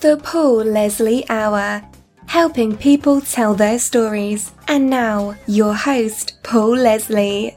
The 0.00 0.16
Paul 0.16 0.58
Leslie 0.62 1.28
Hour, 1.28 1.82
helping 2.26 2.76
people 2.76 3.20
tell 3.20 3.54
their 3.54 3.80
stories. 3.80 4.52
And 4.68 4.88
now, 4.88 5.34
your 5.48 5.74
host, 5.74 6.38
Paul 6.44 6.76
Leslie. 6.76 7.56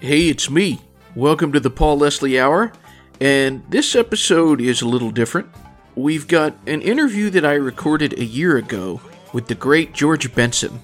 Hey, 0.00 0.28
it's 0.28 0.50
me. 0.50 0.82
Welcome 1.16 1.50
to 1.52 1.60
the 1.60 1.70
Paul 1.70 1.96
Leslie 1.96 2.38
Hour. 2.38 2.72
And 3.22 3.64
this 3.70 3.96
episode 3.96 4.60
is 4.60 4.82
a 4.82 4.86
little 4.86 5.10
different. 5.10 5.48
We've 5.96 6.28
got 6.28 6.58
an 6.66 6.82
interview 6.82 7.30
that 7.30 7.46
I 7.46 7.54
recorded 7.54 8.18
a 8.18 8.24
year 8.26 8.58
ago 8.58 9.00
with 9.32 9.46
the 9.46 9.54
great 9.54 9.94
George 9.94 10.34
Benson. 10.34 10.78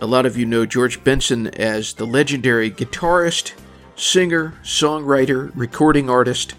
A 0.00 0.06
lot 0.06 0.26
of 0.26 0.36
you 0.36 0.46
know 0.46 0.64
George 0.64 1.02
Benson 1.02 1.48
as 1.48 1.94
the 1.94 2.06
legendary 2.06 2.70
guitarist, 2.70 3.54
singer, 3.96 4.54
songwriter, 4.62 5.50
recording 5.56 6.08
artist, 6.08 6.54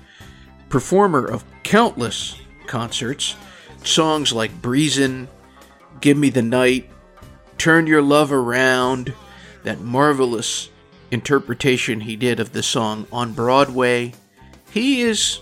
performer 0.68 1.26
of 1.26 1.46
countless 1.64 2.36
concerts. 2.68 3.36
Songs 3.84 4.34
like 4.34 4.62
Breezin', 4.62 5.28
Give 6.02 6.18
Me 6.18 6.30
the 6.30 6.42
Night, 6.42 6.90
Turn 7.58 7.88
Your 7.88 8.02
Love 8.02 8.32
Around, 8.32 9.14
that 9.64 9.82
marvelous 9.82 10.70
interpretation 11.10 12.02
he 12.02 12.16
did 12.16 12.40
of 12.40 12.54
the 12.54 12.64
song 12.64 13.08
on 13.12 13.34
Broadway. 13.34 14.14
He 14.72 15.02
is 15.02 15.40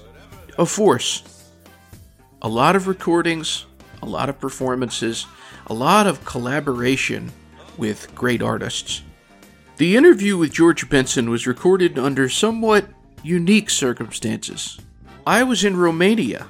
a 0.57 0.65
force. 0.65 1.23
A 2.41 2.47
lot 2.47 2.75
of 2.75 2.87
recordings, 2.87 3.65
a 4.01 4.05
lot 4.05 4.29
of 4.29 4.39
performances, 4.39 5.25
a 5.67 5.73
lot 5.73 6.07
of 6.07 6.23
collaboration 6.25 7.31
with 7.77 8.13
great 8.13 8.41
artists. 8.41 9.01
The 9.77 9.97
interview 9.97 10.37
with 10.37 10.53
George 10.53 10.89
Benson 10.89 11.29
was 11.29 11.47
recorded 11.47 11.99
under 11.99 12.29
somewhat 12.29 12.87
unique 13.23 13.69
circumstances. 13.69 14.79
I 15.27 15.43
was 15.43 15.65
in 15.65 15.75
Romania 15.75 16.47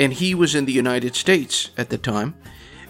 and 0.00 0.14
he 0.14 0.34
was 0.34 0.54
in 0.54 0.64
the 0.64 0.72
United 0.72 1.14
States 1.14 1.70
at 1.76 1.90
the 1.90 1.98
time. 1.98 2.34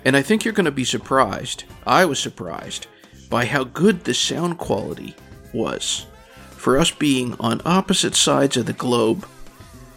And 0.05 0.17
I 0.17 0.23
think 0.23 0.45
you're 0.45 0.55
going 0.55 0.65
to 0.65 0.71
be 0.71 0.85
surprised. 0.85 1.65
I 1.85 2.05
was 2.05 2.21
surprised 2.21 2.87
by 3.29 3.45
how 3.47 3.65
good 3.65 4.05
the 4.05 4.15
sound 4.15 4.59
quality 4.59 5.17
was. 5.53 6.07
For 6.53 6.79
us 6.79 6.93
being 6.93 7.35
on 7.41 7.63
opposite 7.65 8.15
sides 8.15 8.57
of 8.57 8.67
the 8.67 8.73
globe, 8.73 9.27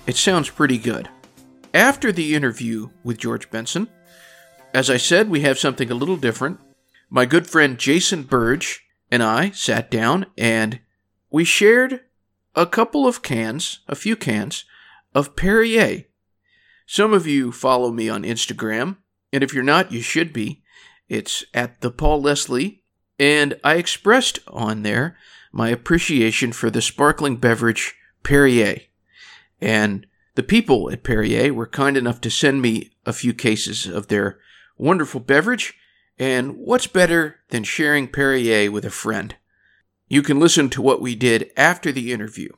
it 0.08 0.18
sounds 0.18 0.50
pretty 0.50 0.80
good. 0.80 1.08
After 1.74 2.12
the 2.12 2.34
interview 2.34 2.90
with 3.04 3.20
George 3.20 3.50
Benson, 3.52 3.90
as 4.74 4.90
I 4.90 4.98
said, 4.98 5.30
we 5.30 5.42
have 5.42 5.60
something 5.60 5.92
a 5.92 5.96
little 5.96 6.18
different. 6.18 6.60
My 7.12 7.26
good 7.26 7.46
friend 7.46 7.78
Jason 7.78 8.24
Burge 8.24 8.84
and 9.12 9.22
I 9.22 9.52
sat 9.52 9.92
down 9.92 10.26
and 10.36 10.80
we 11.30 11.44
shared 11.44 12.02
a 12.56 12.66
couple 12.66 13.06
of 13.06 13.22
cans, 13.22 13.82
a 13.88 13.96
few 13.96 14.16
cans, 14.16 14.66
of 15.14 15.36
Perrier 15.36 16.06
some 16.86 17.14
of 17.14 17.28
you 17.28 17.52
follow 17.52 17.92
me 17.92 18.10
on 18.10 18.24
Instagram, 18.24 18.98
and 19.32 19.44
if 19.44 19.54
you're 19.54 19.64
not, 19.64 19.92
you 19.92 20.02
should 20.02 20.34
be. 20.34 20.64
It's 21.10 21.44
at 21.54 21.82
the 21.82 21.92
Paul 21.92 22.22
Leslie, 22.22 22.84
and 23.20 23.60
I 23.64 23.76
expressed 23.76 24.40
on 24.48 24.84
there 24.84 25.18
my 25.52 25.70
appreciation 25.70 26.52
for 26.52 26.70
the 26.70 26.82
sparkling 26.82 27.38
beverage 27.38 27.96
Perrier. 28.24 28.82
And 29.62 30.08
the 30.36 30.44
people 30.44 30.90
at 30.92 31.04
Perrier 31.04 31.54
were 31.54 31.68
kind 31.68 31.96
enough 31.96 32.20
to 32.22 32.32
send 32.32 32.62
me 32.62 32.92
a 33.06 33.14
few 33.14 33.34
cases 33.34 33.86
of 33.86 34.08
their 34.08 34.40
wonderful 34.78 35.20
beverage, 35.20 35.76
and 36.18 36.58
what's 36.58 36.88
better 36.88 37.38
than 37.50 37.64
sharing 37.64 38.08
Perrier 38.08 38.72
with 38.72 38.86
a 38.86 38.90
friend? 38.90 39.36
You 40.08 40.22
can 40.22 40.40
listen 40.40 40.70
to 40.70 40.82
what 40.82 41.02
we 41.02 41.16
did 41.16 41.52
after 41.56 41.92
the 41.92 42.12
interview. 42.12 42.50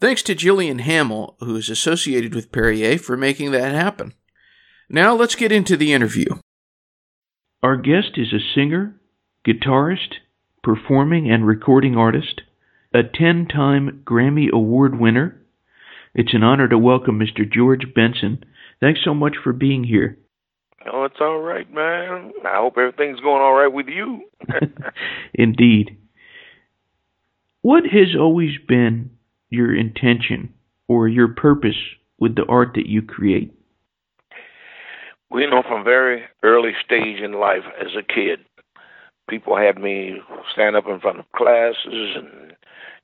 Thanks 0.00 0.22
to 0.22 0.34
Jillian 0.36 0.80
Hamill, 0.80 1.36
who 1.40 1.56
is 1.56 1.68
associated 1.68 2.32
with 2.32 2.52
Perrier, 2.52 2.98
for 2.98 3.16
making 3.16 3.50
that 3.50 3.72
happen. 3.72 4.14
Now 4.88 5.14
let's 5.14 5.34
get 5.34 5.50
into 5.50 5.76
the 5.76 5.92
interview. 5.92 6.26
Our 7.64 7.76
guest 7.76 8.12
is 8.16 8.32
a 8.32 8.38
singer, 8.54 8.94
guitarist, 9.46 10.14
performing 10.62 11.28
and 11.28 11.44
recording 11.44 11.96
artist, 11.96 12.42
a 12.94 13.02
10 13.02 13.48
time 13.48 14.02
Grammy 14.04 14.48
Award 14.52 15.00
winner. 15.00 15.42
It's 16.14 16.32
an 16.32 16.44
honor 16.44 16.68
to 16.68 16.78
welcome 16.78 17.18
Mr. 17.18 17.50
George 17.50 17.92
Benson. 17.92 18.44
Thanks 18.80 19.00
so 19.04 19.14
much 19.14 19.34
for 19.42 19.52
being 19.52 19.82
here. 19.82 20.16
Oh, 20.90 21.04
it's 21.04 21.20
all 21.20 21.40
right, 21.40 21.68
man. 21.72 22.32
I 22.46 22.58
hope 22.58 22.78
everything's 22.78 23.18
going 23.20 23.42
all 23.42 23.52
right 23.52 23.72
with 23.72 23.88
you. 23.88 24.22
Indeed. 25.34 25.98
What 27.62 27.82
has 27.82 28.14
always 28.16 28.52
been 28.68 29.17
your 29.50 29.74
intention 29.74 30.52
or 30.88 31.08
your 31.08 31.28
purpose 31.28 31.76
with 32.18 32.34
the 32.34 32.44
art 32.46 32.72
that 32.74 32.86
you 32.86 33.02
create? 33.02 33.52
We 35.30 35.46
know 35.46 35.62
from 35.62 35.84
very 35.84 36.22
early 36.42 36.72
stage 36.84 37.20
in 37.20 37.32
life 37.32 37.64
as 37.80 37.88
a 37.98 38.02
kid, 38.02 38.40
people 39.28 39.56
had 39.56 39.78
me 39.78 40.20
stand 40.52 40.74
up 40.74 40.86
in 40.88 41.00
front 41.00 41.18
of 41.18 41.30
classes 41.36 42.16
and 42.16 42.54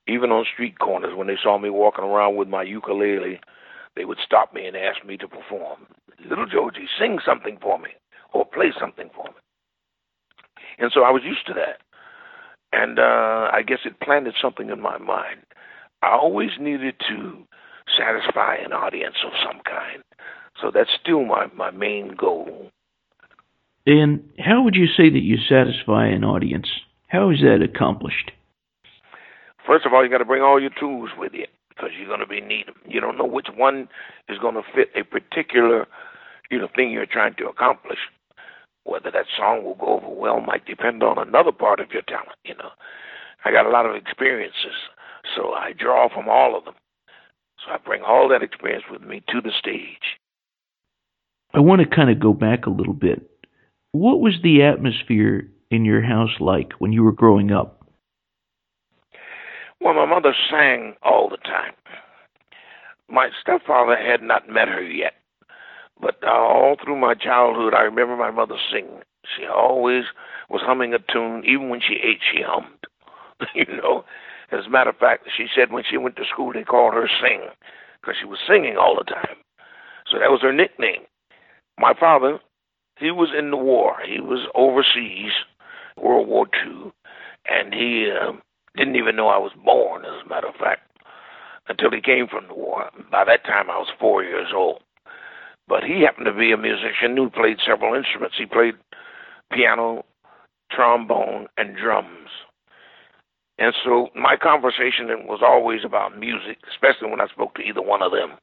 even 0.07 0.31
on 0.31 0.45
street 0.53 0.79
corners 0.79 1.17
when 1.17 1.27
they 1.27 1.37
saw 1.43 1.59
me 1.59 1.71
walking 1.71 2.05
around 2.05 2.37
with 2.37 2.49
my 2.49 2.63
ukulele, 2.63 3.41
they 3.97 4.05
would 4.05 4.19
stop 4.25 4.53
me 4.53 4.67
and 4.67 4.77
ask 4.77 5.05
me 5.05 5.17
to 5.17 5.29
perform. 5.29 5.87
Little 6.29 6.47
Georgie, 6.47 6.89
sing 6.99 7.19
something 7.25 7.59
for 7.61 7.79
me 7.79 7.91
or 8.33 8.45
play 8.45 8.73
something 8.79 9.11
for 9.15 9.25
me. 9.25 9.35
And 10.79 10.91
so 10.93 11.03
I 11.03 11.11
was 11.11 11.23
used 11.25 11.47
to 11.47 11.55
that. 11.55 11.81
And 12.73 12.99
uh, 12.99 13.51
I 13.53 13.63
guess 13.67 13.81
it 13.85 14.01
planted 14.01 14.35
something 14.41 14.71
in 14.71 14.81
my 14.81 14.99
mind. 14.99 15.41
I 16.05 16.17
always 16.17 16.51
needed 16.61 16.97
to 17.09 17.47
satisfy 17.97 18.57
an 18.57 18.73
audience 18.73 19.17
of 19.25 19.33
some 19.43 19.63
kind. 19.65 20.03
So 20.61 20.71
that's 20.73 20.91
still 21.01 21.25
my, 21.25 21.47
my 21.57 21.71
main 21.71 22.15
goal. 22.15 22.71
And 23.87 24.23
how 24.39 24.63
would 24.63 24.75
you 24.75 24.87
say 24.87 25.09
that 25.11 25.23
you 25.23 25.37
satisfy 25.49 26.07
an 26.07 26.25
audience? 26.25 26.69
How 27.09 27.31
is 27.31 27.39
that 27.41 27.63
accomplished? 27.63 28.33
First 29.67 29.87
of 29.87 29.95
all, 29.95 30.05
you 30.05 30.11
got 30.11 30.19
to 30.19 30.25
bring 30.27 30.43
all 30.43 30.61
your 30.61 30.71
tools 30.79 31.11
with 31.17 31.33
you 31.33 31.47
because 31.71 31.91
you're 31.99 32.09
going 32.09 32.21
to 32.21 32.27
be 32.27 32.41
needing. 32.41 32.75
You 32.87 33.01
don't 33.01 33.17
know 33.17 33.27
which 33.27 33.49
one 33.55 33.89
is 34.29 34.39
going 34.39 34.55
to 34.55 34.63
fit 34.75 34.89
a 34.95 35.05
particular, 35.05 35.87
you 36.51 36.59
know, 36.59 36.69
thing 36.75 36.91
you're 36.91 37.07
trying 37.07 37.35
to 37.37 37.47
accomplish. 37.47 37.99
Whether 38.85 39.11
that 39.11 39.27
song 39.35 39.65
will 39.65 39.77
go 39.77 39.99
over 39.99 40.09
well 40.09 40.41
might 40.41 40.67
depend 40.67 41.03
on 41.03 41.17
another 41.17 41.53
part 41.53 41.81
of 41.81 41.91
your 41.93 42.03
talent. 42.03 42.37
You 42.45 42.55
know, 42.57 42.71
I 43.45 43.53
got 43.53 43.67
a 43.67 43.71
lot 43.71 43.87
of 43.87 43.97
experiences 43.97 44.77
so 45.35 45.53
I 45.53 45.73
draw 45.73 46.09
from 46.09 46.29
all 46.29 46.57
of 46.57 46.65
them. 46.65 46.75
So 47.65 47.73
I 47.73 47.79
bring 47.79 48.03
all 48.03 48.29
that 48.29 48.43
experience 48.43 48.85
with 48.91 49.03
me 49.03 49.23
to 49.29 49.41
the 49.41 49.53
stage. 49.59 50.19
I 51.53 51.61
want 51.61 51.81
to 51.83 51.97
kind 51.97 52.11
of 52.11 52.21
go 52.21 52.33
back 52.33 52.67
a 52.67 52.71
little 52.71 52.95
bit. 52.95 53.31
What 53.93 54.21
was 54.21 54.35
the 54.43 54.63
atmosphere 54.63 55.49
in 55.71 55.85
your 55.85 56.03
house 56.03 56.41
like 56.41 56.73
when 56.79 56.93
you 56.93 57.05
were 57.05 57.13
growing 57.13 57.53
up? 57.53 57.87
Well, 59.81 59.95
my 59.95 60.07
mother 60.07 60.35
sang 60.51 60.95
all 61.03 61.29
the 61.29 61.37
time. 61.37 61.75
My 63.09 63.29
stepfather 63.41 63.97
had 63.97 64.23
not 64.23 64.49
met 64.49 64.69
her 64.69 64.83
yet, 64.83 65.13
but 66.01 66.17
uh, 66.27 66.31
all 66.31 66.77
through 66.83 66.99
my 66.99 67.15
childhood, 67.15 67.75
I 67.75 67.83
remember 67.83 68.17
my 68.17 68.31
mother 68.31 68.57
singing. 68.73 69.03
She 69.37 69.47
always 69.47 70.05
was 70.49 70.63
humming 70.65 70.95
a 70.95 70.99
tune, 70.99 71.45
even 71.47 71.69
when 71.69 71.81
she 71.81 71.95
ate, 71.95 72.21
she 72.33 72.43
hummed. 72.43 72.87
you 73.55 73.67
know, 73.77 74.05
as 74.53 74.67
a 74.67 74.71
matter 74.71 74.91
of 74.91 74.97
fact, 74.97 75.29
she 75.37 75.47
said 75.55 75.73
when 75.73 75.85
she 75.89 75.97
went 75.97 76.17
to 76.17 76.25
school, 76.31 76.53
they 76.53 76.65
called 76.65 76.95
her 76.95 77.09
Sing 77.21 77.43
because 78.01 78.17
she 78.21 78.27
was 78.27 78.39
singing 78.47 78.77
all 78.77 78.97
the 78.97 79.05
time. 79.05 79.37
So 80.11 80.19
that 80.19 80.31
was 80.31 80.43
her 80.43 80.53
nickname. 80.53 81.03
My 81.79 81.95
father, 81.99 82.39
he 82.99 83.11
was 83.11 83.31
in 83.37 83.51
the 83.51 83.57
war. 83.57 83.97
He 84.07 84.21
was 84.21 84.47
overseas, 84.55 85.33
World 85.97 86.29
War 86.29 86.47
II, 86.65 86.93
and 87.47 87.75
he 87.75 88.11
uh, 88.11 88.33
didn't 88.77 88.97
even 88.97 89.17
know 89.17 89.29
I 89.29 89.39
was 89.39 89.53
born, 89.65 90.05
as 90.05 90.25
a 90.25 90.29
matter 90.29 90.49
of 90.49 90.55
fact, 90.57 90.83
until 91.69 91.91
he 91.91 92.01
came 92.01 92.29
from 92.29 92.47
the 92.49 92.55
war. 92.55 92.91
By 93.11 93.25
that 93.25 93.45
time, 93.45 93.71
I 93.71 93.79
was 93.79 93.89
four 93.99 94.23
years 94.23 94.49
old. 94.55 94.83
But 95.67 95.83
he 95.83 96.03
happened 96.03 96.27
to 96.27 96.33
be 96.33 96.53
a 96.53 96.59
musician 96.59 97.17
who 97.17 97.31
played 97.31 97.57
several 97.67 97.95
instruments. 97.95 98.37
He 98.39 98.45
played 98.45 98.75
piano, 99.53 100.05
trombone, 100.71 101.47
and 101.57 101.77
drums. 101.77 102.29
And 103.59 103.73
so 103.85 104.09
my 104.17 104.37
conversation 104.37 105.07
was 105.27 105.41
always 105.43 105.81
about 105.85 106.19
music, 106.19 106.59
especially 106.71 107.11
when 107.11 107.21
I 107.21 107.29
spoke 107.29 107.55
to 107.55 107.63
either 107.63 107.83
one 107.83 108.03
of 108.03 108.11
them. 108.11 108.37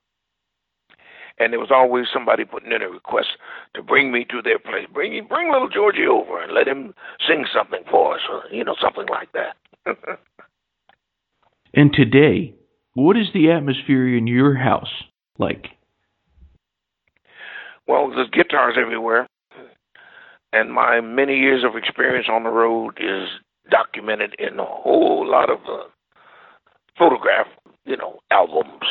And 1.38 1.52
there 1.52 1.60
was 1.60 1.72
always 1.72 2.06
somebody 2.14 2.46
putting 2.46 2.72
in 2.72 2.82
a 2.82 2.90
request 2.90 3.30
to 3.76 3.82
bring 3.82 4.12
me 4.12 4.26
to 4.30 4.42
their 4.42 4.60
place. 4.60 4.88
Bring 4.94 5.26
bring 5.28 5.52
little 5.52 5.70
Georgie 5.70 6.06
over 6.06 6.42
and 6.42 6.54
let 6.54 6.68
him 6.68 6.94
sing 7.28 7.46
something 7.54 7.82
for 7.90 8.16
us, 8.16 8.22
or 8.30 8.44
you 8.52 8.64
know, 8.64 8.76
something 8.82 9.08
like 9.10 9.30
that. 9.34 9.56
and 11.74 11.92
today, 11.94 12.54
what 12.94 13.18
is 13.18 13.28
the 13.34 13.50
atmosphere 13.52 14.16
in 14.16 14.28
your 14.28 14.56
house 14.56 14.92
like? 15.40 15.68
Well, 17.88 18.12
there's 18.14 18.30
guitars 18.30 18.76
everywhere, 18.80 19.28
and 20.54 20.72
my 20.72 21.02
many 21.02 21.38
years 21.38 21.64
of 21.64 21.76
experience 21.76 22.28
on 22.30 22.44
the 22.44 22.50
road 22.50 23.00
is 23.00 23.28
documented 23.72 24.36
in 24.38 24.60
a 24.60 24.66
whole 24.66 25.28
lot 25.28 25.50
of 25.50 25.60
uh, 25.68 25.86
photograph, 26.98 27.48
you 27.86 27.98
know, 27.98 28.20
albums. 28.30 28.84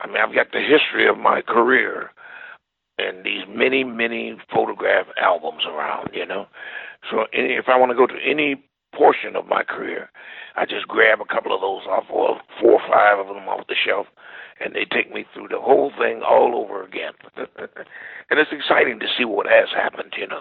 I 0.00 0.06
mean, 0.08 0.16
I've 0.16 0.34
got 0.34 0.50
the 0.52 0.60
history 0.60 1.06
of 1.08 1.16
my 1.18 1.40
career 1.42 2.10
and 2.98 3.24
these 3.24 3.42
many, 3.48 3.84
many 3.84 4.36
photograph 4.52 5.06
albums 5.20 5.62
around, 5.66 6.10
you 6.12 6.26
know. 6.26 6.46
So 7.10 7.26
if 7.32 7.66
I 7.68 7.78
want 7.78 7.90
to 7.90 7.96
go 7.96 8.06
to 8.06 8.18
any 8.24 8.56
portion 8.94 9.36
of 9.36 9.46
my 9.46 9.62
career, 9.62 10.10
I 10.56 10.64
just 10.64 10.86
grab 10.86 11.20
a 11.20 11.32
couple 11.32 11.54
of 11.54 11.60
those 11.60 11.82
off, 11.88 12.04
or 12.10 12.40
four 12.60 12.80
or 12.80 12.88
five 12.88 13.18
of 13.18 13.26
them 13.26 13.48
off 13.48 13.66
the 13.68 13.74
shelf, 13.74 14.06
and 14.60 14.74
they 14.74 14.84
take 14.84 15.12
me 15.12 15.24
through 15.34 15.48
the 15.48 15.60
whole 15.60 15.90
thing 15.98 16.22
all 16.22 16.54
over 16.54 16.84
again. 16.84 17.12
and 17.36 18.38
it's 18.38 18.52
exciting 18.52 19.00
to 19.00 19.06
see 19.18 19.24
what 19.24 19.46
has 19.46 19.68
happened, 19.74 20.12
you 20.16 20.28
know, 20.28 20.40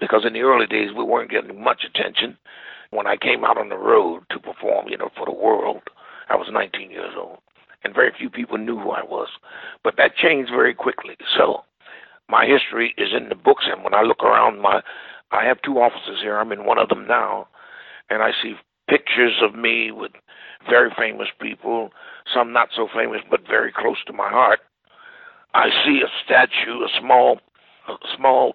because 0.00 0.24
in 0.26 0.32
the 0.32 0.40
early 0.40 0.66
days 0.66 0.90
we 0.96 1.04
weren't 1.04 1.30
getting 1.30 1.62
much 1.62 1.84
attention. 1.84 2.36
When 2.90 3.06
I 3.06 3.16
came 3.16 3.44
out 3.44 3.58
on 3.58 3.68
the 3.68 3.76
road 3.76 4.22
to 4.30 4.38
perform, 4.38 4.88
you 4.88 4.96
know, 4.96 5.10
for 5.16 5.26
the 5.26 5.32
world, 5.32 5.82
I 6.28 6.36
was 6.36 6.48
19 6.50 6.90
years 6.90 7.12
old, 7.18 7.38
and 7.84 7.94
very 7.94 8.12
few 8.18 8.30
people 8.30 8.56
knew 8.56 8.78
who 8.78 8.90
I 8.90 9.02
was. 9.02 9.28
But 9.84 9.94
that 9.98 10.16
changed 10.16 10.50
very 10.50 10.74
quickly. 10.74 11.16
So 11.36 11.64
my 12.28 12.46
history 12.46 12.94
is 12.96 13.08
in 13.16 13.28
the 13.28 13.34
books, 13.34 13.64
and 13.70 13.84
when 13.84 13.94
I 13.94 14.02
look 14.02 14.22
around 14.22 14.60
my, 14.60 14.80
I 15.30 15.44
have 15.44 15.60
two 15.62 15.78
offices 15.78 16.20
here. 16.22 16.38
I'm 16.38 16.52
in 16.52 16.64
one 16.64 16.78
of 16.78 16.88
them 16.88 17.06
now, 17.06 17.48
and 18.08 18.22
I 18.22 18.30
see 18.42 18.54
pictures 18.88 19.36
of 19.42 19.54
me 19.54 19.90
with 19.90 20.12
very 20.68 20.90
famous 20.98 21.28
people, 21.40 21.90
some 22.34 22.52
not 22.52 22.68
so 22.74 22.88
famous 22.94 23.20
but 23.30 23.46
very 23.46 23.72
close 23.72 23.98
to 24.06 24.12
my 24.12 24.28
heart. 24.28 24.60
I 25.54 25.68
see 25.84 26.00
a 26.04 26.10
statue, 26.24 26.82
a 26.84 26.88
small, 27.00 27.40
a 27.88 27.94
small 28.16 28.54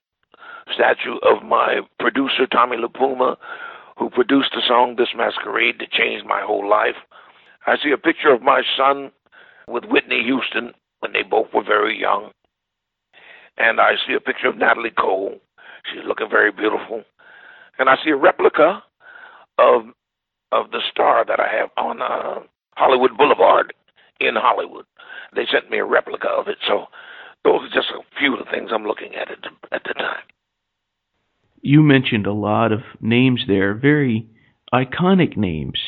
statue 0.72 1.18
of 1.24 1.44
my 1.44 1.82
producer 2.00 2.48
Tommy 2.48 2.78
LiPuma, 2.78 3.36
who 3.98 4.10
produced 4.10 4.52
the 4.54 4.62
song 4.68 4.96
"This 4.98 5.14
Masquerade" 5.16 5.80
that 5.80 5.92
changed 5.92 6.26
my 6.26 6.42
whole 6.42 6.68
life. 6.68 6.96
I 7.66 7.78
see 7.78 7.92
a 7.92 7.98
picture 7.98 8.34
of 8.34 8.42
my 8.42 8.62
son 8.78 9.12
with 9.68 9.86
Whitney 9.86 10.24
Houston 10.24 10.74
when 11.00 11.14
they 11.14 11.24
both 11.24 11.48
were 11.54 11.64
very 11.64 12.00
young, 12.00 12.32
and 13.58 13.80
I 13.80 13.94
see 14.06 14.14
a 14.14 14.20
picture 14.20 14.48
of 14.48 14.58
Natalie 14.58 14.92
Cole. 14.92 15.40
She's 15.92 16.06
looking 16.06 16.30
very 16.30 16.52
beautiful, 16.52 17.04
and 17.80 17.90
I 17.90 17.96
see 18.04 18.12
a 18.12 18.16
replica 18.16 18.84
of 19.58 19.84
of 20.52 20.72
the 20.72 20.82
star 20.90 21.26
that 21.26 21.40
I 21.40 21.48
have 21.48 21.70
on 21.78 22.02
uh, 22.02 22.40
Hollywood 22.76 23.18
Boulevard 23.18 23.74
in 24.20 24.36
Hollywood. 24.36 24.86
They 25.36 25.46
sent 25.52 25.70
me 25.70 25.80
a 25.80 25.86
replica 25.86 26.28
of 26.28 26.48
it. 26.48 26.58
So 26.68 26.86
those 27.44 27.62
are 27.64 27.74
just 27.74 27.90
a 27.90 28.02
few 28.20 28.34
of 28.34 28.46
the 28.46 28.52
things 28.52 28.70
I'm 28.72 28.86
looking 28.86 29.16
at 29.16 29.32
at 29.32 29.42
the, 29.42 29.76
at 29.76 29.84
the 29.84 29.94
time. 29.94 30.24
You 31.66 31.82
mentioned 31.82 32.28
a 32.28 32.34
lot 32.34 32.74
of 32.74 32.82
names 33.00 33.46
there, 33.48 33.74
very 33.74 34.28
iconic 34.74 35.38
names. 35.38 35.80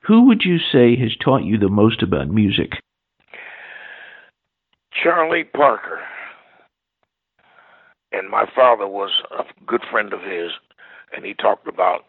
Who 0.00 0.26
would 0.26 0.42
you 0.44 0.58
say 0.58 0.96
has 0.96 1.16
taught 1.22 1.44
you 1.44 1.56
the 1.56 1.68
most 1.68 2.02
about 2.02 2.28
music? 2.28 2.72
Charlie 4.92 5.44
Parker. 5.44 6.00
And 8.10 8.28
my 8.28 8.46
father 8.56 8.88
was 8.88 9.10
a 9.30 9.44
good 9.66 9.82
friend 9.88 10.12
of 10.12 10.20
his, 10.22 10.50
and 11.14 11.24
he 11.24 11.32
talked 11.32 11.68
about 11.68 12.06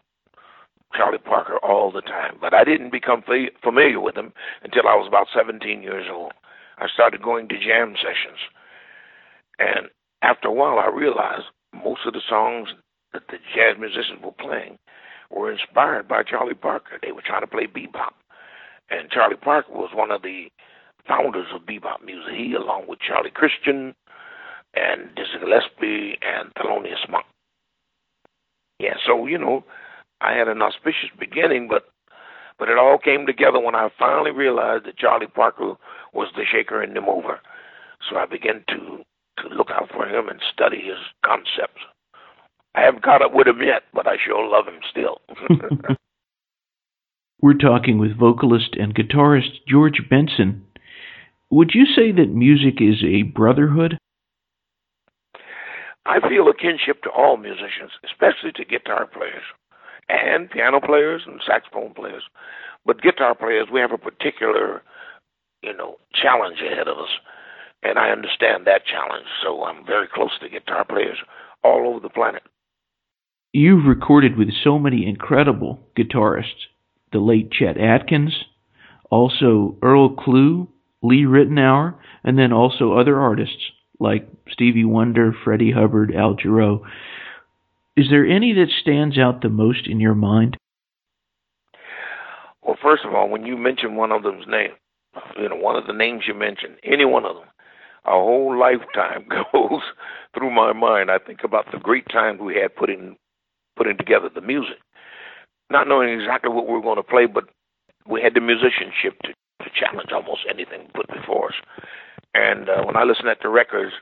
Charlie 0.96 1.18
Parker 1.18 1.58
all 1.58 1.92
the 1.92 2.00
time, 2.00 2.38
but 2.40 2.54
I 2.54 2.64
didn't 2.64 2.90
become 2.90 3.22
familiar 3.62 4.00
with 4.00 4.16
him 4.16 4.32
until 4.64 4.88
I 4.88 4.96
was 4.96 5.06
about 5.06 5.28
17 5.32 5.80
years 5.80 6.06
old. 6.10 6.32
I 6.78 6.88
started 6.92 7.22
going 7.22 7.48
to 7.50 7.54
jam 7.54 7.94
sessions. 7.96 8.40
And 9.60 9.90
after 10.22 10.48
a 10.48 10.52
while, 10.52 10.80
I 10.80 10.88
realized 10.88 11.44
most 11.72 12.00
of 12.04 12.14
the 12.14 12.22
songs 12.28 12.70
that 13.12 13.22
the 13.28 13.38
jazz 13.54 13.78
musicians 13.78 14.22
were 14.22 14.32
playing 14.32 14.78
were 15.30 15.52
inspired 15.52 16.08
by 16.08 16.22
Charlie 16.22 16.54
Parker. 16.54 16.98
They 17.02 17.12
were 17.12 17.22
trying 17.24 17.42
to 17.42 17.46
play 17.46 17.66
bebop. 17.66 18.14
And 18.90 19.10
Charlie 19.10 19.36
Parker 19.36 19.72
was 19.72 19.90
one 19.94 20.10
of 20.10 20.22
the 20.22 20.50
founders 21.06 21.46
of 21.54 21.62
bebop 21.62 22.04
music. 22.04 22.34
He, 22.36 22.54
along 22.54 22.86
with 22.88 22.98
Charlie 23.00 23.30
Christian 23.30 23.94
and 24.74 25.14
Dizzy 25.14 25.38
Gillespie 25.40 26.18
and 26.22 26.52
Thelonious 26.54 27.08
Monk. 27.08 27.26
Yeah, 28.78 28.94
so, 29.06 29.26
you 29.26 29.38
know, 29.38 29.64
I 30.20 30.32
had 30.32 30.48
an 30.48 30.62
auspicious 30.62 31.10
beginning, 31.18 31.68
but 31.68 31.84
but 32.58 32.68
it 32.68 32.76
all 32.76 32.98
came 32.98 33.24
together 33.24 33.58
when 33.58 33.74
I 33.74 33.88
finally 33.98 34.32
realized 34.32 34.84
that 34.84 34.98
Charlie 34.98 35.26
Parker 35.26 35.76
was 36.12 36.28
the 36.36 36.44
shaker 36.44 36.82
and 36.82 36.94
the 36.94 37.00
mover. 37.00 37.40
So 38.08 38.16
I 38.16 38.26
began 38.26 38.64
to 38.68 39.02
to 39.38 39.48
look 39.54 39.70
out 39.70 39.88
for 39.90 40.06
him 40.06 40.28
and 40.28 40.40
study 40.52 40.82
his 40.82 40.98
concepts. 41.24 41.80
I 42.74 42.82
haven't 42.82 43.02
caught 43.02 43.22
up 43.22 43.32
with 43.34 43.46
him 43.46 43.60
yet, 43.62 43.82
but 43.92 44.06
I 44.06 44.16
sure 44.24 44.46
love 44.46 44.66
him 44.66 44.80
still. 44.90 45.20
We're 47.40 47.54
talking 47.54 47.98
with 47.98 48.18
vocalist 48.18 48.76
and 48.78 48.94
guitarist 48.94 49.64
George 49.66 50.02
Benson. 50.08 50.66
Would 51.50 51.70
you 51.74 51.84
say 51.86 52.12
that 52.12 52.34
music 52.34 52.80
is 52.80 53.02
a 53.02 53.22
brotherhood? 53.22 53.98
I 56.06 56.20
feel 56.20 56.48
a 56.48 56.54
kinship 56.54 57.02
to 57.02 57.10
all 57.10 57.36
musicians, 57.36 57.92
especially 58.04 58.52
to 58.52 58.64
guitar 58.64 59.06
players 59.06 59.42
and 60.08 60.50
piano 60.50 60.80
players 60.80 61.22
and 61.26 61.40
saxophone 61.46 61.94
players. 61.94 62.22
But 62.84 63.02
guitar 63.02 63.34
players, 63.34 63.68
we 63.72 63.80
have 63.80 63.92
a 63.92 63.98
particular, 63.98 64.82
you 65.62 65.76
know, 65.76 65.96
challenge 66.14 66.58
ahead 66.60 66.88
of 66.88 66.98
us. 66.98 67.10
And 67.82 67.98
I 67.98 68.10
understand 68.10 68.66
that 68.66 68.84
challenge, 68.84 69.26
so 69.42 69.64
I'm 69.64 69.86
very 69.86 70.06
close 70.12 70.38
to 70.40 70.48
guitar 70.48 70.84
players 70.84 71.18
all 71.64 71.88
over 71.88 72.00
the 72.00 72.10
planet. 72.10 72.42
You've 73.52 73.84
recorded 73.84 74.36
with 74.36 74.50
so 74.62 74.78
many 74.78 75.08
incredible 75.08 75.80
guitarists, 75.96 76.68
the 77.12 77.18
late 77.18 77.50
Chet 77.50 77.76
Atkins, 77.76 78.44
also 79.10 79.76
Earl 79.82 80.14
Klugh, 80.14 80.68
Lee 81.02 81.24
Ritenour, 81.24 81.96
and 82.22 82.38
then 82.38 82.52
also 82.52 82.92
other 82.92 83.18
artists 83.18 83.72
like 83.98 84.28
Stevie 84.50 84.84
Wonder, 84.84 85.32
Freddie 85.44 85.72
Hubbard, 85.72 86.14
Al 86.14 86.36
Jarreau. 86.36 86.82
Is 87.96 88.06
there 88.08 88.24
any 88.24 88.52
that 88.52 88.70
stands 88.80 89.18
out 89.18 89.42
the 89.42 89.48
most 89.48 89.88
in 89.88 89.98
your 89.98 90.14
mind? 90.14 90.56
Well, 92.62 92.78
first 92.80 93.04
of 93.04 93.14
all, 93.14 93.28
when 93.28 93.44
you 93.44 93.56
mention 93.56 93.96
one 93.96 94.12
of 94.12 94.22
them's 94.22 94.46
name, 94.46 94.70
you 95.36 95.48
know, 95.48 95.56
one 95.56 95.74
of 95.74 95.88
the 95.88 95.92
names 95.92 96.22
you 96.28 96.34
mentioned, 96.34 96.76
any 96.84 97.04
one 97.04 97.24
of 97.24 97.34
them, 97.34 97.48
a 98.04 98.12
whole 98.12 98.56
lifetime 98.56 99.26
goes 99.52 99.82
through 100.34 100.54
my 100.54 100.72
mind. 100.72 101.10
I 101.10 101.18
think 101.18 101.40
about 101.42 101.66
the 101.72 101.78
great 101.78 102.06
times 102.08 102.40
we 102.40 102.54
had 102.54 102.76
putting 102.76 103.16
putting 103.80 103.96
together 103.96 104.28
the 104.28 104.42
music, 104.42 104.76
not 105.70 105.88
knowing 105.88 106.10
exactly 106.10 106.52
what 106.52 106.66
we 106.66 106.74
were 106.74 106.82
going 106.82 107.00
to 107.00 107.02
play, 107.02 107.24
but 107.24 107.48
we 108.06 108.20
had 108.20 108.34
the 108.34 108.40
musicianship 108.40 109.16
to, 109.24 109.32
to 109.64 109.70
challenge 109.72 110.12
almost 110.12 110.40
anything 110.50 110.86
put 110.92 111.08
before 111.08 111.48
us. 111.48 111.54
And 112.34 112.68
uh, 112.68 112.84
when 112.84 112.94
I 112.94 113.04
listen 113.04 113.26
at 113.26 113.38
the 113.40 113.48
records, 113.48 113.92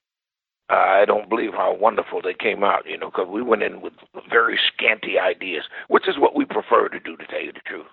I 0.69 1.05
don't 1.07 1.29
believe 1.29 1.53
how 1.53 1.77
wonderful 1.79 2.21
they 2.21 2.35
came 2.35 2.65
out, 2.65 2.91
you 2.91 2.99
know, 2.99 3.07
because 3.07 3.29
we 3.31 3.41
went 3.41 3.63
in 3.63 3.81
with 3.81 3.93
very 4.29 4.59
scanty 4.67 5.17
ideas, 5.17 5.63
which 5.87 6.09
is 6.09 6.19
what 6.19 6.35
we 6.35 6.45
prefer 6.45 6.89
to 6.89 6.99
do, 6.99 7.17
to 7.17 7.27
tell 7.27 7.41
you 7.41 7.53
the 7.53 7.65
truth. 7.65 7.87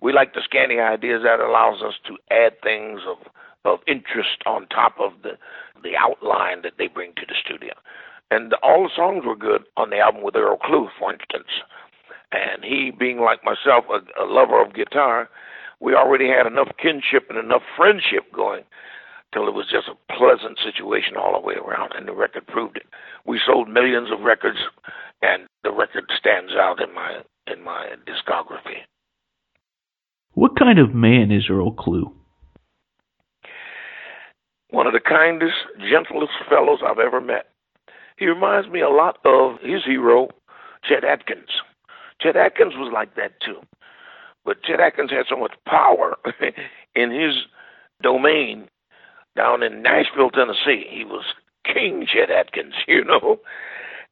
We 0.00 0.12
like 0.12 0.32
the 0.32 0.42
scanty 0.44 0.78
ideas 0.78 1.22
that 1.24 1.40
allows 1.40 1.82
us 1.82 1.94
to 2.06 2.16
add 2.30 2.52
things 2.62 3.00
of 3.08 3.18
of 3.64 3.80
interest 3.88 4.46
on 4.46 4.68
top 4.68 4.94
of 5.00 5.10
the 5.24 5.32
the 5.82 5.96
outline 5.98 6.62
that 6.62 6.74
they 6.78 6.86
bring 6.86 7.12
to 7.16 7.26
the 7.26 7.34
studio. 7.44 7.72
And 8.30 8.54
all 8.62 8.84
the 8.84 8.90
songs 8.94 9.24
were 9.24 9.36
good 9.36 9.62
on 9.76 9.90
the 9.90 9.98
album 9.98 10.22
with 10.22 10.36
Earl 10.36 10.58
Klugh, 10.58 10.88
for 10.98 11.12
instance. 11.12 11.62
And 12.32 12.64
he, 12.64 12.90
being 12.90 13.20
like 13.20 13.44
myself, 13.44 13.84
a, 13.88 14.22
a 14.22 14.26
lover 14.26 14.60
of 14.60 14.74
guitar, 14.74 15.28
we 15.80 15.94
already 15.94 16.28
had 16.28 16.46
enough 16.46 16.68
kinship 16.80 17.26
and 17.28 17.38
enough 17.38 17.62
friendship 17.76 18.32
going 18.34 18.64
till 19.32 19.46
it 19.48 19.54
was 19.54 19.66
just 19.70 19.88
a 19.88 20.12
pleasant 20.12 20.58
situation 20.58 21.16
all 21.16 21.32
the 21.32 21.46
way 21.46 21.54
around, 21.54 21.92
and 21.94 22.08
the 22.08 22.14
record 22.14 22.46
proved 22.46 22.76
it. 22.76 22.86
We 23.26 23.40
sold 23.44 23.68
millions 23.68 24.10
of 24.10 24.20
records, 24.20 24.58
and 25.22 25.46
the 25.62 25.72
record 25.72 26.04
stands 26.18 26.52
out 26.54 26.80
in 26.80 26.94
my 26.94 27.20
in 27.46 27.62
my 27.62 27.94
discography. 28.06 28.82
What 30.32 30.58
kind 30.58 30.78
of 30.78 30.94
man 30.94 31.30
is 31.30 31.44
Earl 31.50 31.72
Klugh? 31.72 32.12
One 34.70 34.86
of 34.86 34.92
the 34.92 35.00
kindest, 35.00 35.54
gentlest 35.78 36.32
fellows 36.48 36.80
I've 36.84 36.98
ever 36.98 37.20
met. 37.20 37.46
He 38.16 38.26
reminds 38.26 38.68
me 38.68 38.80
a 38.80 38.88
lot 38.88 39.18
of 39.24 39.60
his 39.60 39.84
hero, 39.84 40.28
Chet 40.88 41.04
Atkins. 41.04 41.50
Chet 42.20 42.36
Atkins 42.36 42.74
was 42.76 42.90
like 42.92 43.14
that 43.16 43.40
too. 43.40 43.60
But 44.44 44.62
Chet 44.62 44.80
Atkins 44.80 45.10
had 45.10 45.26
so 45.28 45.36
much 45.36 45.54
power 45.66 46.16
in 46.94 47.10
his 47.10 47.34
domain 48.02 48.68
down 49.36 49.62
in 49.62 49.82
Nashville, 49.82 50.30
Tennessee. 50.30 50.86
He 50.88 51.04
was 51.04 51.24
King 51.64 52.06
Chet 52.06 52.30
Atkins, 52.30 52.74
you 52.88 53.04
know. 53.04 53.40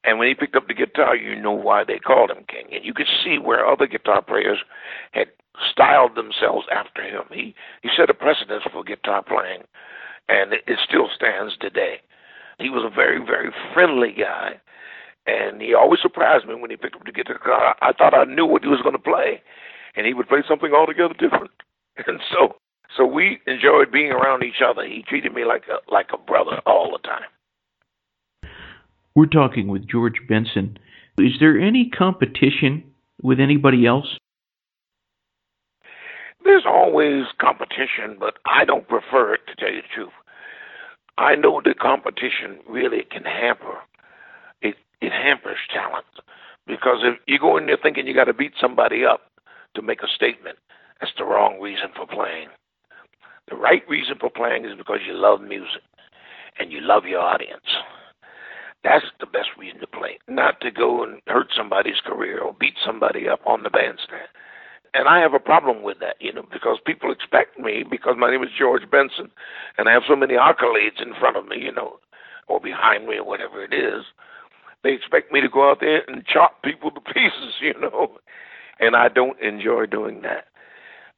And 0.05 0.19
when 0.19 0.29
he 0.29 0.35
picked 0.35 0.55
up 0.55 0.69
the 0.69 0.75
guitar, 0.75 1.17
you 1.17 1.41
know 1.41 1.53
why 1.53 1.83
they 1.83 1.99
called 1.99 2.31
him 2.31 2.45
King. 2.47 2.67
And 2.75 2.85
you 2.85 2.93
could 2.93 3.09
see 3.25 3.39
where 3.39 3.67
other 3.67 3.87
guitar 3.87 4.21
players 4.21 4.59
had 5.13 5.29
styled 5.71 6.15
themselves 6.15 6.67
after 6.71 7.03
him. 7.03 7.25
He 7.33 7.55
he 7.83 7.89
set 7.97 8.11
a 8.11 8.15
precedence 8.15 8.65
for 8.71 8.85
guitar 8.85 9.23
playing, 9.23 9.63
and 10.29 10.53
it, 10.53 10.63
it 10.67 10.79
still 10.87 11.09
stands 11.15 11.57
today. 11.59 12.01
He 12.59 12.71
was 12.71 12.85
a 12.85 12.95
very 12.95 13.19
very 13.19 13.51
friendly 13.73 14.13
guy, 14.13 14.61
and 15.27 15.61
he 15.61 15.75
always 15.75 16.01
surprised 16.01 16.47
me 16.47 16.55
when 16.55 16.71
he 16.71 16.77
picked 16.77 16.97
up 16.97 17.05
to 17.05 17.13
get 17.13 17.29
the 17.29 17.35
guitar. 17.35 17.77
I 17.81 17.93
thought 17.93 18.15
I 18.15 18.25
knew 18.25 18.47
what 18.47 18.63
he 18.63 18.69
was 18.69 18.83
going 18.83 18.97
to 18.97 19.03
play, 19.03 19.43
and 19.97 20.07
he 20.07 20.15
would 20.15 20.29
play 20.29 20.43
something 20.49 20.73
altogether 20.73 21.15
different. 21.15 21.51
And 22.09 22.19
so 22.33 22.57
so 22.97 23.07
we 23.07 23.39
enjoyed 23.47 23.93
being 23.93 24.11
around 24.11 24.43
each 24.43 24.63
other. 24.65 24.85
He 24.85 25.05
treated 25.09 25.33
me 25.33 25.45
like 25.45 25.65
a 25.69 25.79
like 25.93 26.09
a 26.13 26.19
brother 26.19 26.61
all 26.67 26.91
the 26.93 27.07
time. 27.07 27.29
We're 29.15 29.27
talking 29.27 29.69
with 29.69 29.89
George 29.89 30.21
Benson. 30.29 30.79
Is 31.19 31.35
there 31.39 31.59
any 31.59 31.89
competition 31.89 32.83
with 33.23 33.39
anybody 33.39 33.87
else? 33.87 34.19
There's 36.45 36.65
always 36.67 37.25
competition, 37.41 38.17
but 38.19 38.35
I 38.45 38.65
don't 38.65 38.87
prefer 38.89 39.35
it, 39.35 39.41
to 39.47 39.55
tell 39.57 39.73
you 39.73 39.83
the 39.83 39.89
truth. 39.95 40.13
I 41.19 41.37
know 41.37 41.61
the 41.65 41.75
competition 41.75 42.59
really 42.69 43.05
can 43.11 43.25
hamper. 43.25 43.79
It 44.63 44.77
it 45.01 45.13
hampers 45.13 45.59
talent 45.73 46.07
because 46.67 46.99
if 47.03 47.19
you 47.27 47.39
go 47.39 47.57
in 47.57 47.67
there 47.67 47.79
thinking 47.81 48.07
you 48.07 48.15
got 48.15 48.25
to 48.25 48.35
beat 48.35 48.53
somebody 48.61 49.05
up 49.05 49.21
to 49.75 49.83
make 49.83 50.03
a 50.03 50.09
statement, 50.09 50.59
that's 51.01 51.13
the 51.19 51.25
wrong 51.25 51.61
reason 51.61 51.89
for 51.95 52.07
playing. 52.07 52.49
The 53.49 53.57
right 53.57 53.83
reason 53.89 54.17
for 54.19 54.31
playing 54.31 54.65
is 54.65 54.77
because 54.77 55.01
you 55.07 55.15
love 55.15 55.41
music 55.41 55.83
and 56.59 56.73
you 56.73 56.81
love 56.81 57.05
your 57.05 57.21
audience. 57.21 57.67
That's 58.83 59.05
the 59.21 59.27
best 59.27 59.49
reason 59.59 59.81
to 59.81 59.87
play, 59.87 60.19
not 60.29 60.61
to 60.61 60.71
go 60.71 61.03
and 61.03 61.21
hurt 61.27 61.49
somebody's 61.57 62.01
career 62.05 62.41
or 62.41 62.55
beat 62.59 62.75
somebody 62.85 63.29
up 63.29 63.41
on 63.47 63.63
the 63.63 63.71
bandstand. 63.71 64.29
And 64.95 65.09
I 65.09 65.19
have 65.19 65.35
a 65.35 65.41
problem 65.41 65.83
with 65.83 65.99
that, 65.99 66.17
you 66.21 66.33
know, 66.33 66.45
because 66.53 66.79
people 66.87 67.11
expect 67.11 67.59
me, 67.59 67.83
because 67.89 68.15
my 68.17 68.31
name 68.31 68.45
is 68.45 68.51
George 68.57 68.89
Benson, 68.89 69.29
and 69.77 69.89
I 69.89 69.93
have 69.93 70.05
so 70.09 70.15
many 70.15 70.35
accolades 70.35 71.03
in 71.03 71.15
front 71.19 71.37
of 71.37 71.47
me, 71.47 71.57
you 71.59 71.73
know, 71.73 71.99
or 72.47 72.61
behind 72.61 73.09
me 73.09 73.17
or 73.17 73.25
whatever 73.25 73.63
it 73.65 73.75
is. 73.75 74.05
They 74.85 74.93
expect 74.93 75.33
me 75.33 75.41
to 75.41 75.49
go 75.49 75.69
out 75.69 75.81
there 75.81 76.03
and 76.07 76.25
chop 76.25 76.63
people 76.63 76.93
to 76.93 77.01
pieces, 77.01 77.55
you 77.61 77.75
know, 77.81 78.19
and 78.79 78.95
I 78.95 79.09
don't 79.09 79.41
enjoy 79.41 79.87
doing 79.87 80.23
that. 80.23 80.45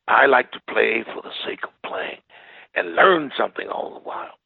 I 0.09 0.25
like 0.25 0.53
to 0.53 0.61
play 0.73 1.05
for 1.13 1.21
the 1.21 1.35
sake 1.47 1.61
of 1.65 1.71
playing 1.85 2.21
and 2.75 2.95
learn 2.95 3.31
something 3.37 3.69
all 3.69 3.93
the 3.93 4.01
while. 4.01 4.39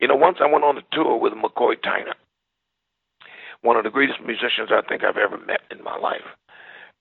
You 0.00 0.08
know, 0.08 0.16
once 0.16 0.38
I 0.40 0.50
went 0.50 0.64
on 0.64 0.78
a 0.78 0.82
tour 0.92 1.16
with 1.18 1.32
McCoy 1.32 1.74
Tyner, 1.84 2.14
one 3.62 3.76
of 3.76 3.84
the 3.84 3.90
greatest 3.90 4.20
musicians 4.24 4.70
I 4.70 4.80
think 4.88 5.04
I've 5.04 5.16
ever 5.16 5.36
met 5.36 5.60
in 5.70 5.82
my 5.82 5.96
life. 5.98 6.26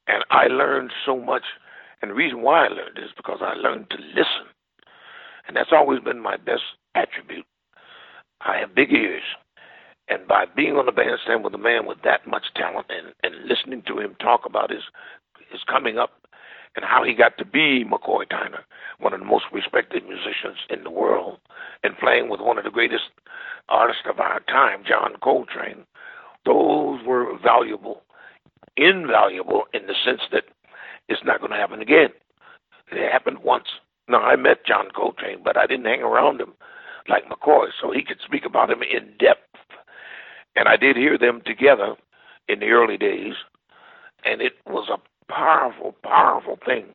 And 0.08 0.24
I 0.30 0.48
learned 0.48 0.92
so 1.06 1.20
much. 1.20 1.44
And 2.02 2.12
the 2.12 2.16
reason 2.16 2.42
why 2.42 2.66
I 2.66 2.70
learned 2.70 2.98
is 2.98 3.12
because 3.16 3.40
I 3.42 3.54
learned 3.54 3.90
to 3.92 3.98
listen. 3.98 4.48
And 5.48 5.56
that's 5.56 5.72
always 5.72 6.00
been 6.02 6.20
my 6.20 6.38
best 6.38 6.64
attribute. 6.96 7.46
I 8.42 8.58
have 8.58 8.76
big 8.76 8.92
ears. 8.92 9.24
And 10.10 10.28
by 10.28 10.46
being 10.56 10.76
on 10.76 10.86
the 10.86 10.92
bandstand 10.92 11.44
with 11.44 11.54
a 11.54 11.58
man 11.58 11.86
with 11.86 12.02
that 12.04 12.28
much 12.28 12.46
talent 12.56 12.88
and, 12.90 13.14
and 13.24 13.48
listening 13.48 13.84
to 13.88 14.00
him 14.00 14.16
talk 14.20 14.46
about 14.46 14.72
his 14.72 14.84
his 15.52 15.62
coming 15.68 15.98
up 15.98 16.12
and 16.76 16.86
how 16.86 17.04
he 17.04 17.14
got 17.14 17.38
to 17.38 17.46
be 17.46 17.84
McCoy 17.84 18.28
Tyner, 18.28 18.64
one 19.00 19.14
of 19.14 19.20
the 19.20 19.26
most 19.26 19.46
respected 19.52 20.04
musicians 20.04 20.58
in 20.70 20.84
the 20.84 20.92
world, 20.92 21.40
and 21.84 21.98
playing 21.98 22.30
with 22.30 22.42
one 22.42 22.58
of 22.58 22.64
the 22.64 22.70
greatest 22.70 23.06
artists 23.70 24.04
of 24.10 24.20
our 24.20 24.42
time, 24.42 24.84
John 24.88 25.16
Coltrane, 25.24 25.86
those 26.46 27.04
were 27.06 27.38
valuable. 27.40 28.04
Invaluable 28.78 29.64
in 29.74 29.88
the 29.88 29.96
sense 30.06 30.22
that 30.32 30.44
it's 31.10 31.24
not 31.26 31.40
going 31.40 31.52
to 31.52 31.58
happen 31.58 31.82
again. 31.82 32.10
It 32.92 33.12
happened 33.12 33.40
once. 33.44 33.68
Now, 34.08 34.22
I 34.22 34.36
met 34.36 34.66
John 34.66 34.90
Coltrane, 34.96 35.42
but 35.44 35.58
I 35.58 35.66
didn't 35.68 35.86
hang 35.86 36.02
around 36.02 36.40
him 36.40 36.54
like 37.10 37.30
McCoy, 37.30 37.68
so 37.82 37.92
he 37.92 38.04
could 38.04 38.20
speak 38.26 38.46
about 38.46 38.70
him 38.70 38.82
in 38.82 39.12
depth. 39.20 39.42
And 40.56 40.68
I 40.68 40.78
did 40.78 40.96
hear 40.96 41.18
them 41.18 41.42
together 41.46 41.96
in 42.48 42.60
the 42.60 42.68
early 42.68 42.98
days, 42.98 43.34
and 44.24 44.42
it 44.42 44.54
was 44.66 44.90
a 44.90 45.32
powerful, 45.32 45.96
powerful 46.04 46.58
thing 46.66 46.86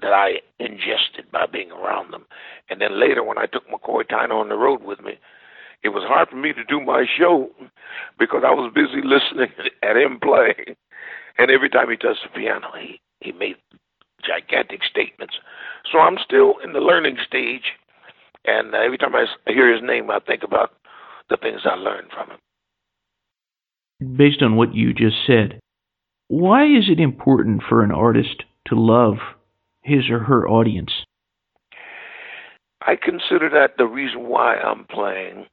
that 0.00 0.12
I 0.12 0.40
ingested 0.58 1.30
by 1.30 1.46
being 1.46 1.70
around 1.70 2.12
them. 2.12 2.24
And 2.68 2.80
then 2.80 2.98
later, 2.98 3.22
when 3.22 3.38
I 3.38 3.46
took 3.46 3.68
McCoy 3.68 4.04
Tyner 4.10 4.40
on 4.40 4.48
the 4.48 4.56
road 4.56 4.82
with 4.82 5.00
me, 5.00 5.18
it 5.82 5.90
was 5.90 6.04
hard 6.06 6.28
for 6.28 6.36
me 6.36 6.52
to 6.52 6.64
do 6.64 6.80
my 6.80 7.04
show 7.18 7.50
because 8.18 8.42
I 8.44 8.50
was 8.50 8.72
busy 8.74 9.02
listening 9.04 9.52
at 9.82 9.96
him 9.96 10.18
play. 10.20 10.76
And 11.38 11.50
every 11.50 11.68
time 11.68 11.90
he 11.90 11.96
touched 11.96 12.22
the 12.22 12.38
piano, 12.38 12.68
he, 12.78 13.00
he 13.20 13.32
made 13.32 13.56
gigantic 14.24 14.80
statements. 14.84 15.34
So 15.90 15.98
I'm 15.98 16.18
still 16.24 16.54
in 16.64 16.72
the 16.72 16.80
learning 16.80 17.16
stage. 17.26 17.72
And 18.44 18.74
uh, 18.74 18.78
every 18.78 18.98
time 18.98 19.14
I 19.14 19.26
hear 19.46 19.72
his 19.72 19.82
name, 19.82 20.10
I 20.10 20.18
think 20.20 20.42
about 20.42 20.70
the 21.28 21.36
things 21.36 21.60
I 21.64 21.74
learned 21.74 22.08
from 22.12 22.30
him. 22.30 24.16
Based 24.16 24.42
on 24.42 24.56
what 24.56 24.74
you 24.74 24.92
just 24.94 25.16
said, 25.26 25.60
why 26.28 26.64
is 26.64 26.88
it 26.88 27.00
important 27.00 27.62
for 27.68 27.82
an 27.82 27.90
artist 27.90 28.44
to 28.68 28.74
love 28.74 29.16
his 29.82 30.08
or 30.10 30.20
her 30.20 30.48
audience? 30.48 30.92
I 32.82 32.96
consider 32.96 33.50
that 33.50 33.76
the 33.76 33.86
reason 33.86 34.28
why 34.28 34.56
I'm 34.56 34.84
playing 34.84 35.46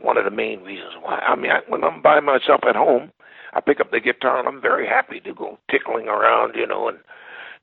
one 0.00 0.16
of 0.16 0.24
the 0.24 0.30
main 0.30 0.60
reasons 0.62 0.92
why. 1.00 1.18
I 1.18 1.34
mean, 1.36 1.50
I, 1.50 1.60
when 1.68 1.84
I'm 1.84 2.02
by 2.02 2.20
myself 2.20 2.60
at 2.68 2.76
home, 2.76 3.10
I 3.54 3.60
pick 3.60 3.80
up 3.80 3.90
the 3.90 4.00
guitar 4.00 4.38
and 4.38 4.48
I'm 4.48 4.60
very 4.60 4.86
happy 4.86 5.20
to 5.20 5.34
go 5.34 5.58
tickling 5.70 6.08
around, 6.08 6.54
you 6.54 6.66
know, 6.66 6.88
and 6.88 6.98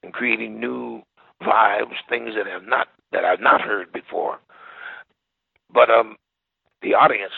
and 0.01 0.13
creating 0.13 0.59
new 0.59 1.01
vibes, 1.41 1.95
things 2.09 2.31
that 2.35 2.47
have 2.47 2.63
not 2.67 2.87
that 3.11 3.23
I've 3.23 3.39
not 3.39 3.61
heard 3.61 3.91
before. 3.93 4.39
But 5.73 5.89
um, 5.89 6.17
the 6.81 6.93
audience 6.93 7.33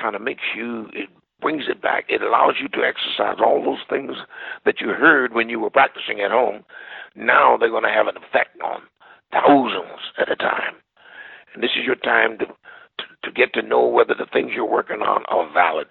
kind 0.00 0.14
of 0.14 0.22
makes 0.22 0.42
you. 0.56 0.86
It 0.92 1.08
brings 1.40 1.64
it 1.68 1.80
back. 1.80 2.04
It 2.08 2.22
allows 2.22 2.54
you 2.60 2.68
to 2.68 2.84
exercise 2.86 3.38
all 3.44 3.64
those 3.64 3.84
things 3.88 4.16
that 4.64 4.80
you 4.80 4.88
heard 4.88 5.32
when 5.32 5.48
you 5.48 5.58
were 5.58 5.70
practicing 5.70 6.20
at 6.20 6.30
home. 6.30 6.64
Now 7.16 7.56
they're 7.56 7.70
going 7.70 7.84
to 7.84 7.88
have 7.88 8.08
an 8.08 8.16
effect 8.16 8.60
on 8.62 8.82
thousands 9.32 10.00
at 10.18 10.30
a 10.30 10.36
time. 10.36 10.74
And 11.54 11.62
this 11.62 11.70
is 11.76 11.84
your 11.84 11.96
time 11.96 12.38
to 12.38 12.46
to 13.24 13.30
get 13.30 13.52
to 13.54 13.62
know 13.62 13.86
whether 13.86 14.14
the 14.14 14.26
things 14.32 14.52
you're 14.54 14.70
working 14.70 15.02
on 15.02 15.24
are 15.28 15.52
valid, 15.52 15.86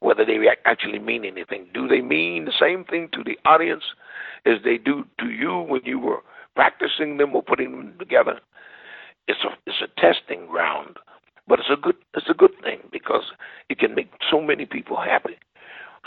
whether 0.00 0.24
they 0.24 0.38
actually 0.64 0.98
mean 0.98 1.24
anything. 1.24 1.66
Do 1.72 1.88
they 1.88 2.00
mean 2.00 2.44
the 2.44 2.52
same 2.58 2.84
thing 2.84 3.08
to 3.12 3.22
the 3.24 3.38
audience 3.48 3.84
as 4.44 4.58
they 4.64 4.78
do 4.78 5.04
to 5.20 5.30
you 5.30 5.60
when 5.60 5.82
you 5.84 5.98
were 5.98 6.20
practicing 6.54 7.16
them 7.16 7.34
or 7.34 7.42
putting 7.42 7.72
them 7.72 7.94
together? 7.98 8.40
It's 9.28 9.44
a 9.44 9.50
it's 9.66 9.82
a 9.82 10.00
testing 10.00 10.46
ground, 10.46 10.96
but 11.46 11.60
it's 11.60 11.70
a 11.70 11.80
good 11.80 11.96
it's 12.14 12.28
a 12.28 12.34
good 12.34 12.54
thing 12.62 12.80
because 12.90 13.32
it 13.68 13.78
can 13.78 13.94
make 13.94 14.10
so 14.30 14.40
many 14.40 14.66
people 14.66 14.96
happy. 14.96 15.36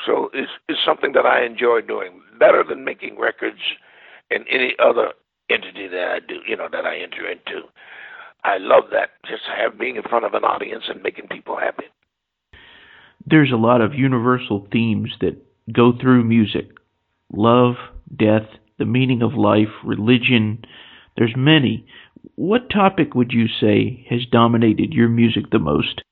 So 0.05 0.29
it's 0.33 0.51
it's 0.67 0.79
something 0.85 1.13
that 1.13 1.25
I 1.25 1.45
enjoy 1.45 1.81
doing 1.81 2.21
better 2.37 2.63
than 2.67 2.83
making 2.83 3.17
records 3.17 3.61
and 4.31 4.45
any 4.49 4.75
other 4.79 5.13
entity 5.49 5.87
that 5.87 6.07
I 6.11 6.19
do, 6.19 6.39
you 6.47 6.57
know, 6.57 6.67
that 6.71 6.85
I 6.85 6.97
enter 6.97 7.29
into. 7.29 7.67
I 8.45 8.57
love 8.59 8.83
that. 8.91 9.09
Just 9.27 9.41
have 9.57 9.79
being 9.79 9.95
in 9.95 10.03
front 10.03 10.23
of 10.23 10.35
an 10.35 10.43
audience 10.43 10.83
and 10.87 11.01
making 11.01 11.27
people 11.29 11.57
happy. 11.57 11.85
There's 13.25 13.51
a 13.51 13.57
lot 13.57 13.81
of 13.81 13.95
universal 13.95 14.67
themes 14.71 15.09
that 15.19 15.35
go 15.73 15.93
through 15.99 16.25
music. 16.25 16.69
Love, 17.33 17.73
death, 18.15 18.45
the 18.77 18.85
meaning 18.85 19.23
of 19.23 19.33
life, 19.33 19.73
religion. 19.83 20.63
There's 21.17 21.33
many. 21.35 21.87
What 22.35 22.69
topic 22.69 23.15
would 23.15 23.31
you 23.31 23.47
say 23.47 24.05
has 24.11 24.27
dominated 24.31 24.93
your 24.93 25.09
music 25.09 25.45
the 25.51 25.57
most? 25.57 26.03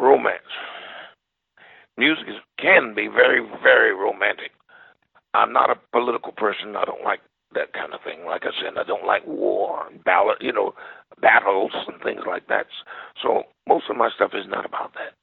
Romance. 0.00 0.42
Music 1.96 2.26
can 2.58 2.94
be 2.96 3.06
very, 3.06 3.46
very 3.62 3.94
romantic. 3.94 4.50
I'm 5.34 5.52
not 5.52 5.70
a 5.70 5.78
political 5.92 6.32
person. 6.32 6.74
I 6.74 6.84
don't 6.84 7.04
like 7.04 7.20
that 7.54 7.72
kind 7.72 7.94
of 7.94 8.00
thing. 8.04 8.24
Like 8.26 8.42
I 8.44 8.52
said, 8.60 8.78
I 8.78 8.84
don't 8.84 9.06
like 9.06 9.26
war 9.26 9.86
and 9.90 10.02
ballot, 10.04 10.38
you 10.40 10.52
know, 10.52 10.74
battles 11.20 11.72
and 11.86 12.00
things 12.02 12.22
like 12.26 12.46
that. 12.48 12.66
So 13.22 13.44
most 13.66 13.84
of 13.90 13.96
my 13.96 14.10
stuff 14.14 14.32
is 14.34 14.46
not 14.48 14.66
about 14.66 14.92
that. 14.94 15.14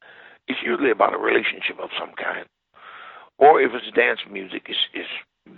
It's 0.48 0.60
usually 0.64 0.92
about 0.92 1.14
a 1.14 1.18
relationship 1.18 1.80
of 1.82 1.90
some 2.00 2.12
kind, 2.18 2.46
or 3.38 3.62
if 3.62 3.72
it's 3.74 3.96
dance 3.96 4.20
music, 4.32 4.68
it's, 4.70 4.80
it's 4.94 5.10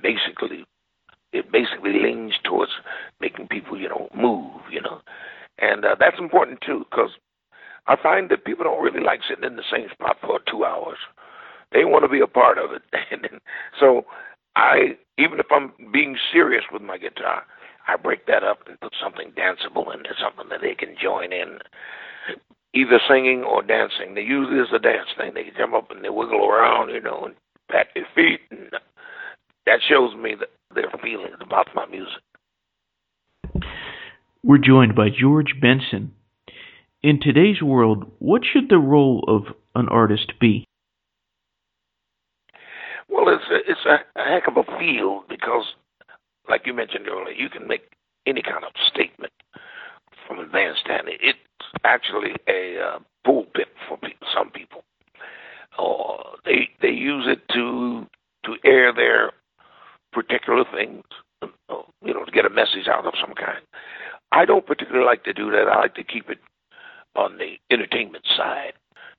basically 0.01 0.65
it 1.33 1.51
basically 1.51 1.91
leans 1.93 2.33
towards 2.43 2.71
making 3.19 3.47
people, 3.47 3.77
you 3.77 3.89
know, 3.89 4.07
move, 4.15 4.62
you 4.71 4.81
know, 4.81 5.01
and 5.59 5.83
uh, 5.83 5.95
that's 6.00 6.19
important 6.19 6.59
too 6.65 6.86
because 6.89 7.12
I 7.86 7.95
find 8.01 8.29
that 8.29 8.45
people 8.45 8.63
don't 8.63 8.83
really 8.83 9.03
like 9.03 9.21
sitting 9.27 9.43
in 9.43 9.55
the 9.55 9.63
same 9.71 9.88
spot 9.91 10.17
for 10.21 10.39
two 10.50 10.63
hours. 10.63 10.97
They 11.74 11.83
want 11.83 12.03
to 12.03 12.09
be 12.09 12.21
a 12.21 12.27
part 12.27 12.57
of 12.57 12.71
it, 12.71 12.81
so 13.79 14.05
I 14.55 14.97
even 15.17 15.39
if 15.39 15.47
I'm 15.51 15.74
being 15.91 16.17
serious 16.31 16.63
with 16.71 16.81
my 16.81 16.97
guitar, 16.97 17.43
I 17.88 17.95
break 17.95 18.25
that 18.27 18.43
up 18.43 18.67
and 18.67 18.79
put 18.79 18.93
something 19.01 19.31
danceable 19.31 19.93
into 19.93 20.09
something 20.21 20.50
that 20.50 20.62
they 20.62 20.75
can 20.75 20.95
join 21.01 21.31
in, 21.31 21.59
either 22.74 23.00
singing 23.09 23.43
or 23.43 23.62
dancing. 23.63 24.13
They 24.13 24.21
usually 24.21 24.59
is 24.59 24.74
a 24.74 24.79
dance 24.79 25.09
thing. 25.17 25.33
They 25.33 25.51
jump 25.57 25.74
up 25.74 25.89
and 25.89 26.03
they 26.03 26.09
wiggle 26.09 26.45
around, 26.45 26.89
you 26.89 27.01
know, 27.01 27.24
and 27.25 27.36
pat 27.71 27.88
their 27.95 28.07
feet, 28.13 28.41
and 28.51 28.71
that 29.65 29.79
shows 29.88 30.15
me 30.15 30.36
that 30.39 30.50
their 30.75 30.91
feelings 31.01 31.38
about 31.41 31.67
my 31.74 31.86
music. 31.86 32.21
We're 34.43 34.59
joined 34.59 34.95
by 34.95 35.09
George 35.09 35.55
Benson. 35.59 36.13
In 37.01 37.19
today's 37.21 37.62
world, 37.62 38.12
what 38.19 38.43
should 38.45 38.69
the 38.69 38.77
role 38.77 39.24
of 39.27 39.53
an 39.75 39.88
artist 39.89 40.33
be? 40.39 40.66
Well, 43.10 43.30
it's 43.30 43.44
a, 43.50 43.72
it's 43.72 43.86
a, 43.86 44.20
a 44.20 44.24
heck 44.24 44.48
of 44.48 44.58
a 44.58 44.80
field 44.80 45.24
because, 45.30 45.66
like 46.50 46.66
you 46.66 46.74
mentioned 46.74 47.08
earlier, 47.08 47.34
you 47.34 47.50
can 47.50 47.68
make 47.68 47.92
any 48.26 48.42
kind 48.42 48.64
of 48.64 48.72
statement 48.88 49.34
from 50.28 50.40
a 50.40 50.46
bandstand. 50.46 51.08
It's 51.08 51.38
actually 51.84 52.36
a 52.48 52.80
uh, 52.80 53.00
pulpit 53.26 53.68
for 53.88 53.98
people, 53.98 54.28
some 54.36 54.52
people, 54.52 54.84
or 55.80 56.24
they 56.46 56.70
they 56.82 56.90
use 56.90 57.26
it 57.28 57.42
to 57.54 58.06
to 58.46 58.56
air 58.66 58.94
their 58.94 59.32
particular 60.12 60.64
things, 60.74 61.04
you 62.04 62.14
know, 62.14 62.26
to 62.26 62.32
get 62.32 62.46
a 62.46 62.50
message 62.50 62.88
out 62.88 63.06
of 63.06 63.14
some 63.20 63.34
kind. 63.36 63.62
I 64.32 64.46
don't 64.46 64.66
particularly 64.66 65.06
like 65.06 65.24
to 65.24 65.34
do 65.34 65.52
that. 65.52 65.68
I 65.68 65.78
like 65.80 65.96
to 65.96 66.04
keep 66.04 66.30
it 66.30 66.40
on 67.16 67.38
the 67.38 67.56
entertainment 67.72 68.26
side 68.36 68.74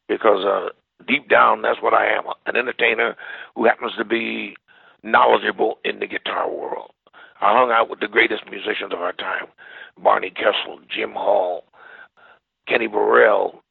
because 0.09 0.45
uh, 0.45 0.69
deep 1.07 1.29
down, 1.29 1.63
that's 1.63 1.83
what 1.83 1.95
I 1.95 2.07
am 2.07 2.25
an 2.47 2.57
entertainer 2.57 3.17
who 3.55 3.67
happens 3.67 3.93
to 3.99 4.05
be 4.05 4.57
knowledgeable 5.03 5.79
in 5.85 6.01
the 6.01 6.07
guitar 6.07 6.51
world. 6.51 6.91
I 7.41 7.53
hung 7.53 7.71
out 7.71 7.89
with 7.89 8.01
the 8.01 8.09
greatest 8.09 8.43
musicians 8.51 8.93
of 8.93 9.01
our 9.01 9.13
time 9.13 9.47
Barney 10.03 10.31
Kessel, 10.31 10.81
Jim 10.89 11.13
Hall, 11.13 11.65
Kenny 12.67 12.87
Burrell, 12.87 13.63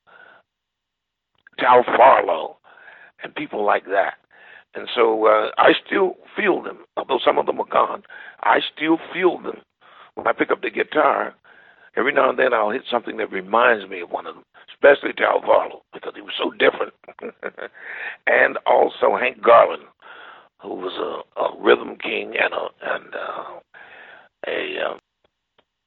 Tal 1.59 1.83
Farlow, 1.83 2.57
and 3.23 3.35
people 3.35 3.65
like 3.65 3.85
that. 3.85 4.15
And 4.75 4.87
so 4.93 5.25
uh, 5.25 5.49
I 5.57 5.71
still 5.85 6.15
feel 6.35 6.61
them, 6.61 6.79
although 6.97 7.19
some 7.23 7.37
of 7.37 7.45
them 7.45 7.59
are 7.59 7.65
gone. 7.65 8.03
I 8.41 8.59
still 8.75 8.97
feel 9.13 9.41
them 9.41 9.61
when 10.15 10.27
I 10.27 10.33
pick 10.33 10.51
up 10.51 10.61
the 10.61 10.69
guitar. 10.69 11.33
Every 11.97 12.13
now 12.13 12.29
and 12.29 12.37
then 12.37 12.53
I'll 12.53 12.69
hit 12.69 12.83
something 12.89 13.17
that 13.17 13.31
reminds 13.31 13.89
me 13.89 14.01
of 14.01 14.11
one 14.11 14.27
of 14.27 14.35
them, 14.35 14.43
especially 14.69 15.13
Tal 15.13 15.41
Farlow 15.41 15.81
because 15.93 16.13
he 16.15 16.21
was 16.21 16.33
so 16.37 16.51
different, 16.51 16.93
and 18.27 18.57
also 18.67 19.17
Hank 19.19 19.41
Garland, 19.41 19.83
who 20.61 20.75
was 20.75 20.93
a, 20.93 21.41
a 21.41 21.59
rhythm 21.59 21.97
king 21.97 22.35
and 22.39 22.53
a 22.53 22.95
and 22.95 23.15
uh, 23.15 23.59
a 24.47 24.93
uh, 24.93 24.97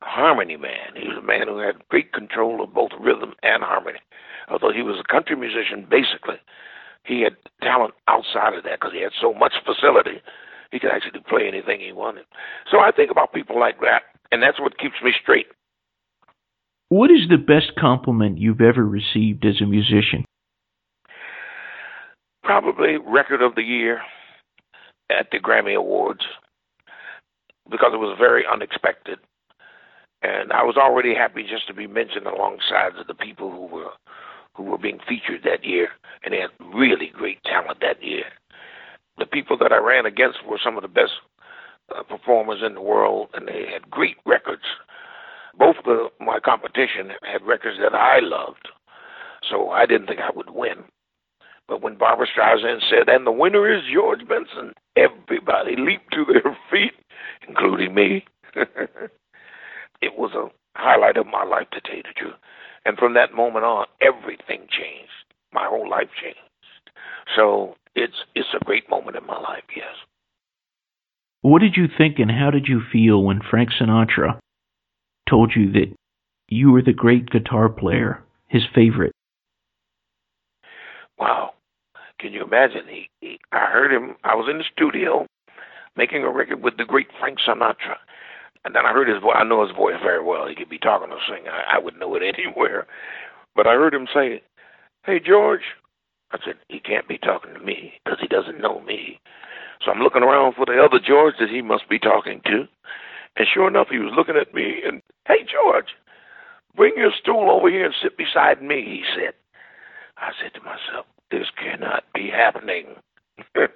harmony 0.02 0.56
man. 0.56 0.96
He 0.96 1.06
was 1.06 1.18
a 1.18 1.24
man 1.24 1.46
who 1.46 1.58
had 1.58 1.86
great 1.88 2.12
control 2.12 2.60
of 2.60 2.74
both 2.74 2.90
rhythm 2.98 3.34
and 3.44 3.62
harmony. 3.62 4.00
Although 4.48 4.72
he 4.72 4.82
was 4.82 4.98
a 4.98 5.12
country 5.12 5.36
musician, 5.36 5.86
basically, 5.88 6.42
he 7.04 7.20
had 7.20 7.36
talent 7.62 7.94
outside 8.08 8.54
of 8.54 8.64
that 8.64 8.80
because 8.80 8.92
he 8.92 9.02
had 9.02 9.12
so 9.20 9.32
much 9.32 9.54
facility. 9.64 10.20
He 10.72 10.80
could 10.80 10.90
actually 10.90 11.20
play 11.28 11.46
anything 11.46 11.78
he 11.78 11.92
wanted. 11.92 12.24
So 12.68 12.80
I 12.80 12.90
think 12.90 13.12
about 13.12 13.32
people 13.32 13.60
like 13.60 13.80
that, 13.80 14.02
and 14.32 14.42
that's 14.42 14.58
what 14.58 14.78
keeps 14.78 15.00
me 15.04 15.12
straight. 15.20 15.46
What 16.90 17.12
is 17.12 17.28
the 17.28 17.38
best 17.38 17.76
compliment 17.78 18.38
you've 18.38 18.60
ever 18.60 18.84
received 18.84 19.46
as 19.46 19.60
a 19.60 19.64
musician? 19.64 20.24
Probably 22.42 22.96
Record 22.98 23.42
of 23.42 23.54
the 23.54 23.62
Year 23.62 24.00
at 25.08 25.28
the 25.30 25.38
Grammy 25.38 25.76
Awards 25.76 26.24
because 27.70 27.92
it 27.94 27.98
was 27.98 28.18
very 28.18 28.42
unexpected. 28.44 29.20
And 30.22 30.52
I 30.52 30.64
was 30.64 30.76
already 30.76 31.14
happy 31.14 31.44
just 31.48 31.68
to 31.68 31.74
be 31.74 31.86
mentioned 31.86 32.26
alongside 32.26 32.98
of 32.98 33.06
the 33.06 33.14
people 33.14 33.52
who 33.52 33.66
were 33.66 33.92
who 34.56 34.64
were 34.64 34.78
being 34.78 34.98
featured 35.08 35.42
that 35.44 35.64
year, 35.64 35.90
and 36.24 36.34
they 36.34 36.40
had 36.40 36.50
really 36.74 37.12
great 37.14 37.38
talent 37.44 37.78
that 37.80 38.02
year. 38.02 38.24
The 39.16 39.26
people 39.26 39.56
that 39.58 39.72
I 39.72 39.78
ran 39.78 40.06
against 40.06 40.44
were 40.44 40.58
some 40.62 40.76
of 40.76 40.82
the 40.82 40.88
best 40.88 41.12
uh, 41.94 42.02
performers 42.02 42.58
in 42.66 42.74
the 42.74 42.80
world, 42.80 43.28
and 43.32 43.46
they 43.46 43.66
had 43.72 43.88
great 43.88 44.16
records. 44.26 44.64
Both 45.58 45.76
of 45.86 46.10
my 46.20 46.38
competition 46.40 47.10
had 47.22 47.46
records 47.46 47.78
that 47.82 47.94
I 47.94 48.20
loved, 48.20 48.68
so 49.48 49.70
I 49.70 49.86
didn't 49.86 50.06
think 50.06 50.20
I 50.20 50.30
would 50.34 50.50
win. 50.50 50.84
But 51.68 51.82
when 51.82 51.96
Barbra 51.96 52.26
Streisand 52.26 52.80
said, 52.88 53.08
and 53.08 53.26
the 53.26 53.32
winner 53.32 53.72
is 53.72 53.82
George 53.92 54.26
Benson, 54.26 54.74
everybody 54.96 55.76
leaped 55.76 56.12
to 56.12 56.24
their 56.24 56.56
feet, 56.70 56.94
including 57.46 57.94
me. 57.94 58.24
it 60.02 60.18
was 60.18 60.32
a 60.34 60.48
highlight 60.76 61.16
of 61.16 61.26
my 61.26 61.44
life, 61.44 61.68
to 61.72 61.80
tell 61.80 61.96
you 61.96 62.02
the 62.02 62.14
truth. 62.16 62.34
And 62.84 62.96
from 62.98 63.14
that 63.14 63.34
moment 63.34 63.64
on, 63.64 63.86
everything 64.00 64.66
changed. 64.68 65.12
My 65.52 65.66
whole 65.66 65.88
life 65.88 66.08
changed. 66.20 66.38
So 67.36 67.76
it's 67.94 68.24
it's 68.34 68.48
a 68.54 68.64
great 68.64 68.88
moment 68.88 69.16
in 69.16 69.26
my 69.26 69.38
life, 69.38 69.64
yes. 69.76 69.94
What 71.42 71.60
did 71.60 71.76
you 71.76 71.86
think 71.86 72.18
and 72.18 72.30
how 72.30 72.50
did 72.50 72.66
you 72.66 72.80
feel 72.92 73.22
when 73.22 73.40
Frank 73.48 73.70
Sinatra 73.80 74.38
told 75.30 75.52
you 75.54 75.72
that 75.72 75.94
you 76.48 76.72
were 76.72 76.82
the 76.82 76.92
great 76.92 77.30
guitar 77.30 77.68
player, 77.68 78.22
his 78.48 78.62
favorite? 78.74 79.12
Wow. 81.18 81.52
Can 82.18 82.32
you 82.32 82.42
imagine? 82.42 82.82
He, 82.88 83.08
he, 83.20 83.38
I 83.52 83.66
heard 83.66 83.92
him. 83.92 84.16
I 84.24 84.34
was 84.34 84.48
in 84.50 84.58
the 84.58 84.64
studio 84.70 85.26
making 85.96 86.22
a 86.22 86.30
record 86.30 86.62
with 86.62 86.76
the 86.76 86.84
great 86.84 87.08
Frank 87.18 87.38
Sinatra. 87.46 87.96
And 88.64 88.74
then 88.74 88.84
I 88.84 88.92
heard 88.92 89.08
his 89.08 89.22
voice. 89.22 89.36
I 89.38 89.44
know 89.44 89.66
his 89.66 89.74
voice 89.74 89.96
very 90.02 90.22
well. 90.22 90.46
He 90.46 90.54
could 90.54 90.68
be 90.68 90.78
talking 90.78 91.10
or 91.10 91.18
singing. 91.26 91.48
I, 91.48 91.76
I 91.76 91.78
would 91.78 91.98
know 91.98 92.14
it 92.14 92.22
anywhere. 92.36 92.86
But 93.54 93.66
I 93.66 93.72
heard 93.72 93.94
him 93.94 94.06
say, 94.12 94.42
"Hey 95.04 95.18
George," 95.18 95.62
I 96.30 96.38
said, 96.44 96.56
"He 96.68 96.78
can't 96.78 97.08
be 97.08 97.18
talking 97.18 97.54
to 97.54 97.60
me 97.60 97.94
because 98.04 98.20
he 98.20 98.28
doesn't 98.28 98.60
know 98.60 98.80
me." 98.80 99.18
So 99.84 99.90
I'm 99.90 100.00
looking 100.00 100.22
around 100.22 100.54
for 100.54 100.66
the 100.66 100.78
other 100.82 101.00
George 101.02 101.34
that 101.40 101.48
he 101.48 101.62
must 101.62 101.88
be 101.88 101.98
talking 101.98 102.42
to. 102.44 102.68
And 103.36 103.46
sure 103.52 103.68
enough, 103.68 103.88
he 103.90 103.98
was 103.98 104.12
looking 104.14 104.36
at 104.36 104.54
me 104.54 104.82
and, 104.84 105.02
"Hey 105.26 105.44
George, 105.44 105.94
bring 106.74 106.96
your 106.96 107.12
stool 107.12 107.50
over 107.50 107.68
here 107.70 107.86
and 107.86 107.94
sit 107.94 108.16
beside 108.16 108.62
me," 108.62 108.82
he 108.82 109.04
said. 109.14 109.34
I 110.16 110.32
said 110.40 110.54
to 110.54 110.60
myself, 110.62 111.06
"This 111.30 111.50
cannot 111.50 112.04
be 112.12 112.28
happening." 112.28 112.96
and 113.54 113.68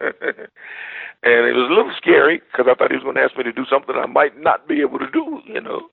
it 1.23 1.55
was 1.55 1.71
a 1.71 1.75
little 1.75 1.95
scary 1.97 2.39
because 2.39 2.67
I 2.69 2.75
thought 2.75 2.91
he 2.91 2.97
was 2.97 3.05
going 3.05 3.17
to 3.17 3.23
ask 3.23 3.37
me 3.37 3.45
to 3.45 3.53
do 3.53 3.65
something 3.65 3.97
I 3.97 4.07
might 4.07 4.39
not 4.39 4.69
be 4.69 4.83
able 4.83 4.99
to 4.99 5.11
do, 5.11 5.41
you 5.47 5.61
know. 5.61 5.89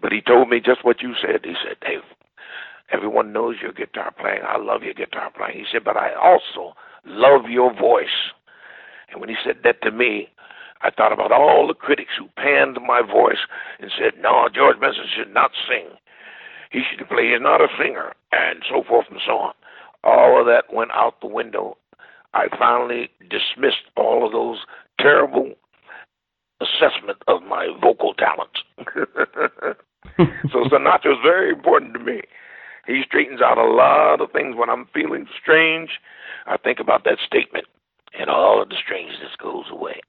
But 0.00 0.12
he 0.12 0.20
told 0.20 0.48
me 0.48 0.60
just 0.60 0.84
what 0.84 1.00
you 1.00 1.14
said. 1.20 1.44
He 1.44 1.54
said, 1.62 1.78
"Dave, 1.80 2.02
everyone 2.90 3.32
knows 3.32 3.56
your 3.62 3.72
guitar 3.72 4.10
playing. 4.10 4.42
I 4.42 4.58
love 4.58 4.82
your 4.82 4.94
guitar 4.94 5.30
playing." 5.30 5.58
He 5.58 5.66
said, 5.70 5.84
"But 5.84 5.96
I 5.96 6.14
also 6.14 6.74
love 7.04 7.48
your 7.48 7.72
voice." 7.72 8.32
And 9.10 9.20
when 9.20 9.28
he 9.28 9.36
said 9.44 9.62
that 9.62 9.80
to 9.82 9.92
me, 9.92 10.28
I 10.82 10.90
thought 10.90 11.12
about 11.12 11.32
all 11.32 11.66
the 11.66 11.74
critics 11.74 12.12
who 12.18 12.28
panned 12.36 12.78
my 12.86 13.00
voice 13.00 13.46
and 13.80 13.90
said, 13.96 14.20
"No, 14.20 14.48
George 14.52 14.78
Benson 14.80 15.06
should 15.14 15.32
not 15.32 15.52
sing. 15.68 15.88
He 16.70 16.82
should 16.82 17.08
play. 17.08 17.30
He's 17.30 17.40
not 17.40 17.60
a 17.60 17.68
singer," 17.78 18.12
and 18.32 18.64
so 18.68 18.82
forth 18.82 19.06
and 19.10 19.20
so 19.24 19.38
on. 19.38 19.54
All 20.02 20.40
of 20.40 20.46
that 20.46 20.72
went 20.72 20.90
out 20.92 21.20
the 21.20 21.26
window 21.26 21.78
I 22.34 22.48
finally 22.58 23.10
dismissed 23.30 23.86
all 23.96 24.26
of 24.26 24.32
those 24.32 24.58
terrible 25.00 25.54
assessment 26.60 27.18
of 27.28 27.42
my 27.42 27.68
vocal 27.80 28.12
talents. 28.14 28.60
so 30.50 30.64
Sinatra 30.64 31.12
is 31.12 31.22
very 31.22 31.50
important 31.50 31.94
to 31.94 32.00
me. 32.00 32.22
He 32.86 33.02
straightens 33.06 33.40
out 33.40 33.56
a 33.56 33.64
lot 33.64 34.20
of 34.20 34.32
things 34.32 34.56
when 34.56 34.68
I'm 34.68 34.88
feeling 34.92 35.26
strange. 35.40 35.90
I 36.46 36.56
think 36.56 36.80
about 36.80 37.04
that 37.04 37.18
statement, 37.24 37.66
and 38.18 38.28
all 38.28 38.60
of 38.60 38.68
the 38.68 38.76
strangeness 38.82 39.36
goes 39.40 39.66
away. 39.70 40.00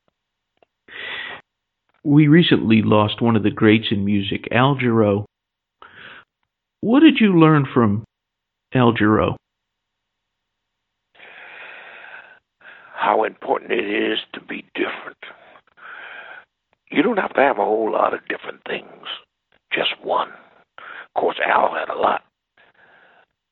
We 2.05 2.27
recently 2.27 2.81
lost 2.83 3.21
one 3.21 3.35
of 3.35 3.43
the 3.43 3.51
greats 3.51 3.87
in 3.91 4.05
music, 4.05 4.47
Al 4.51 4.75
Jarreau. 4.75 5.25
What 6.81 7.01
did 7.01 7.19
you 7.19 7.37
learn 7.37 7.65
from 7.73 8.05
Al 8.73 8.93
Jarreau? 8.93 9.35
how 13.05 13.23
important 13.23 13.71
it 13.71 13.85
is 13.85 14.17
to 14.33 14.41
be 14.41 14.65
different. 14.73 15.21
You 16.89 17.03
don't 17.03 17.17
have 17.19 17.33
to 17.35 17.41
have 17.41 17.59
a 17.59 17.63
whole 17.63 17.91
lot 17.91 18.15
of 18.15 18.27
different 18.27 18.61
things, 18.67 19.05
just 19.71 19.91
one. 20.03 20.29
Of 20.79 21.21
course, 21.21 21.37
Al 21.45 21.73
had 21.73 21.89
a 21.89 21.99
lot. 21.99 22.23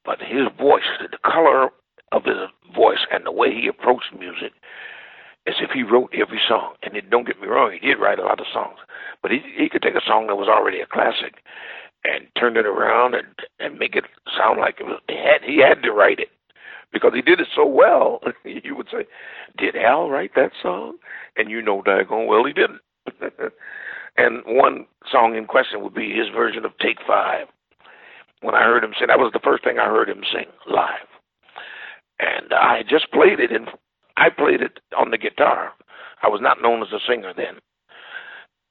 But 0.03 0.19
his 0.19 0.47
voice, 0.57 0.89
the 0.99 1.17
color 1.23 1.69
of 2.11 2.23
his 2.25 2.49
voice 2.75 3.05
and 3.11 3.25
the 3.25 3.31
way 3.31 3.49
he 3.53 3.67
approached 3.67 4.11
music, 4.17 4.53
as 5.47 5.55
if 5.61 5.71
he 5.71 5.83
wrote 5.83 6.13
every 6.13 6.39
song. 6.47 6.75
And 6.83 6.95
it, 6.95 7.09
don't 7.09 7.27
get 7.27 7.41
me 7.41 7.47
wrong, 7.47 7.71
he 7.71 7.85
did 7.85 7.99
write 7.99 8.19
a 8.19 8.23
lot 8.23 8.39
of 8.39 8.45
songs. 8.51 8.77
But 9.21 9.31
he, 9.31 9.39
he 9.57 9.69
could 9.69 9.81
take 9.81 9.95
a 9.95 10.05
song 10.05 10.27
that 10.27 10.35
was 10.35 10.47
already 10.47 10.79
a 10.79 10.87
classic 10.87 11.43
and 12.03 12.27
turn 12.37 12.57
it 12.57 12.65
around 12.65 13.15
and, 13.15 13.27
and 13.59 13.79
make 13.79 13.95
it 13.95 14.05
sound 14.37 14.59
like 14.59 14.79
it 14.79 14.85
was, 14.85 14.99
he 15.07 15.15
had, 15.15 15.41
he 15.45 15.59
had 15.59 15.81
to 15.83 15.91
write 15.91 16.19
it 16.19 16.29
because 16.93 17.11
he 17.13 17.21
did 17.21 17.41
it 17.41 17.47
so 17.53 17.65
well. 17.65 18.21
you 18.45 18.75
would 18.75 18.87
say, 18.91 19.05
"Did 19.57 19.75
Al 19.75 20.09
write 20.09 20.35
that 20.35 20.51
song?" 20.61 20.97
And 21.35 21.49
you 21.49 21.61
know 21.61 21.81
daggone 21.81 22.27
well 22.27 22.45
he 22.45 22.53
didn't. 22.53 22.81
and 24.17 24.43
one 24.45 24.85
song 25.11 25.35
in 25.35 25.45
question 25.45 25.81
would 25.83 25.95
be 25.95 26.13
his 26.13 26.29
version 26.33 26.63
of 26.63 26.77
"Take 26.77 26.99
Five. 27.05 27.47
When 28.41 28.55
I 28.55 28.63
heard 28.63 28.83
him 28.83 28.93
sing, 28.97 29.07
that 29.07 29.19
was 29.19 29.31
the 29.33 29.39
first 29.43 29.63
thing 29.63 29.79
I 29.79 29.85
heard 29.85 30.09
him 30.09 30.23
sing 30.31 30.45
live, 30.69 31.07
and 32.19 32.53
I 32.53 32.83
just 32.87 33.11
played 33.11 33.39
it, 33.39 33.51
and 33.51 33.67
I 34.23 34.29
played 34.29 34.61
it 34.61 34.79
on 34.97 35.11
the 35.11 35.17
guitar. 35.17 35.73
I 36.23 36.29
was 36.29 36.39
not 36.41 36.61
known 36.61 36.81
as 36.81 36.93
a 36.93 36.99
singer 37.07 37.33
then, 37.35 37.59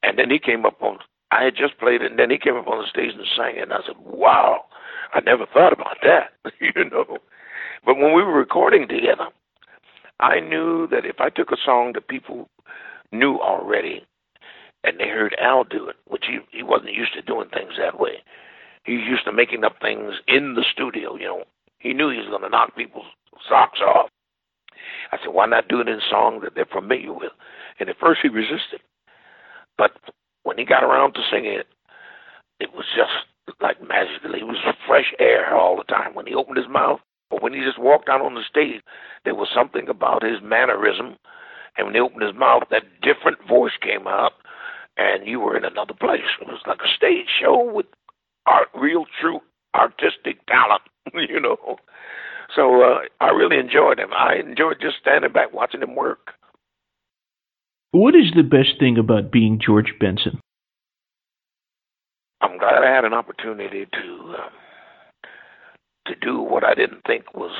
and 0.02 0.18
then 0.18 0.30
he 0.30 0.38
came 0.38 0.64
up 0.64 0.80
on. 0.80 0.98
I 1.30 1.44
had 1.44 1.56
just 1.56 1.78
played 1.78 2.02
it, 2.02 2.10
and 2.10 2.18
then 2.18 2.30
he 2.30 2.38
came 2.38 2.56
up 2.56 2.68
on 2.68 2.80
the 2.80 2.88
stage 2.88 3.12
and 3.12 3.26
sang 3.36 3.56
it, 3.56 3.62
and 3.62 3.72
I 3.72 3.80
said, 3.86 3.96
"Wow." 3.98 4.64
I 5.14 5.20
never 5.20 5.44
thought 5.44 5.74
about 5.74 5.98
that, 6.02 6.32
you 6.60 6.84
know. 6.88 7.18
But 7.84 7.96
when 7.98 8.14
we 8.14 8.22
were 8.22 8.32
recording 8.38 8.88
together, 8.88 9.28
I 10.20 10.40
knew 10.40 10.86
that 10.86 11.04
if 11.04 11.20
I 11.20 11.28
took 11.28 11.50
a 11.50 11.62
song 11.62 11.92
that 11.94 12.08
people 12.08 12.48
knew 13.12 13.36
already 13.36 14.06
and 14.84 14.98
they 14.98 15.08
heard 15.08 15.36
Al 15.38 15.64
do 15.64 15.86
it, 15.88 15.96
which 16.06 16.24
he, 16.26 16.38
he 16.56 16.62
wasn't 16.62 16.94
used 16.94 17.12
to 17.12 17.20
doing 17.20 17.50
things 17.50 17.74
that 17.78 18.00
way, 18.00 18.22
He's 18.84 19.06
used 19.06 19.24
to 19.26 19.32
making 19.32 19.64
up 19.64 19.76
things 19.80 20.14
in 20.26 20.54
the 20.54 20.64
studio. 20.72 21.16
You 21.16 21.26
know, 21.26 21.44
he 21.78 21.92
knew 21.92 22.10
he 22.10 22.18
was 22.18 22.28
going 22.28 22.42
to 22.42 22.48
knock 22.48 22.74
people's 22.76 23.06
socks 23.48 23.80
off. 23.80 24.08
I 25.10 25.18
said, 25.18 25.34
why 25.34 25.46
not 25.46 25.68
do 25.68 25.80
it 25.80 25.88
in 25.88 26.00
songs 26.08 26.42
that 26.42 26.54
they're 26.54 26.66
familiar 26.66 27.12
with? 27.12 27.32
And 27.80 27.88
at 27.88 27.98
first 27.98 28.20
he 28.22 28.28
resisted, 28.28 28.80
but 29.76 29.92
when 30.44 30.58
he 30.58 30.64
got 30.64 30.84
around 30.84 31.14
to 31.14 31.20
singing 31.30 31.54
it, 31.54 31.66
it 32.60 32.70
was 32.74 32.86
just 32.94 33.26
like 33.60 33.80
magically. 33.82 34.40
It 34.40 34.46
was 34.46 34.58
fresh 34.86 35.12
air 35.18 35.56
all 35.56 35.76
the 35.76 35.84
time 35.84 36.14
when 36.14 36.26
he 36.26 36.34
opened 36.34 36.58
his 36.58 36.68
mouth. 36.68 37.00
Or 37.30 37.40
when 37.40 37.54
he 37.54 37.60
just 37.60 37.78
walked 37.78 38.08
out 38.08 38.20
on 38.20 38.34
the 38.34 38.42
stage, 38.48 38.82
there 39.24 39.34
was 39.34 39.48
something 39.54 39.88
about 39.88 40.22
his 40.22 40.42
mannerism. 40.42 41.16
And 41.76 41.86
when 41.86 41.94
he 41.94 42.00
opened 42.00 42.22
his 42.22 42.36
mouth, 42.36 42.64
that 42.70 42.84
different 43.00 43.38
voice 43.48 43.72
came 43.80 44.06
out, 44.06 44.32
and 44.98 45.26
you 45.26 45.40
were 45.40 45.56
in 45.56 45.64
another 45.64 45.94
place. 45.94 46.28
It 46.40 46.46
was 46.46 46.60
like 46.66 46.80
a 46.84 46.94
stage 46.94 47.28
show 47.40 47.64
with 47.72 47.86
art, 48.46 48.68
real, 48.74 49.06
true 49.18 49.40
artistic 49.74 50.44
talent, 50.46 50.82
you 51.14 51.40
know. 51.40 51.76
So 52.54 52.82
uh, 52.82 53.00
I 53.20 53.30
really 53.30 53.58
enjoyed 53.58 53.98
him. 53.98 54.10
I 54.12 54.36
enjoyed 54.36 54.76
just 54.80 54.96
standing 55.00 55.32
back 55.32 55.52
watching 55.52 55.82
him 55.82 55.94
work. 55.94 56.32
What 57.92 58.14
is 58.14 58.32
the 58.34 58.42
best 58.42 58.78
thing 58.78 58.98
about 58.98 59.30
being 59.30 59.60
George 59.64 59.94
Benson? 60.00 60.40
I'm 62.40 62.58
glad 62.58 62.82
I 62.82 62.94
had 62.94 63.04
an 63.04 63.12
opportunity 63.14 63.86
to 63.86 64.34
um, 64.38 64.50
to 66.06 66.14
do 66.20 66.40
what 66.40 66.64
I 66.64 66.74
didn't 66.74 67.02
think 67.06 67.34
was 67.34 67.52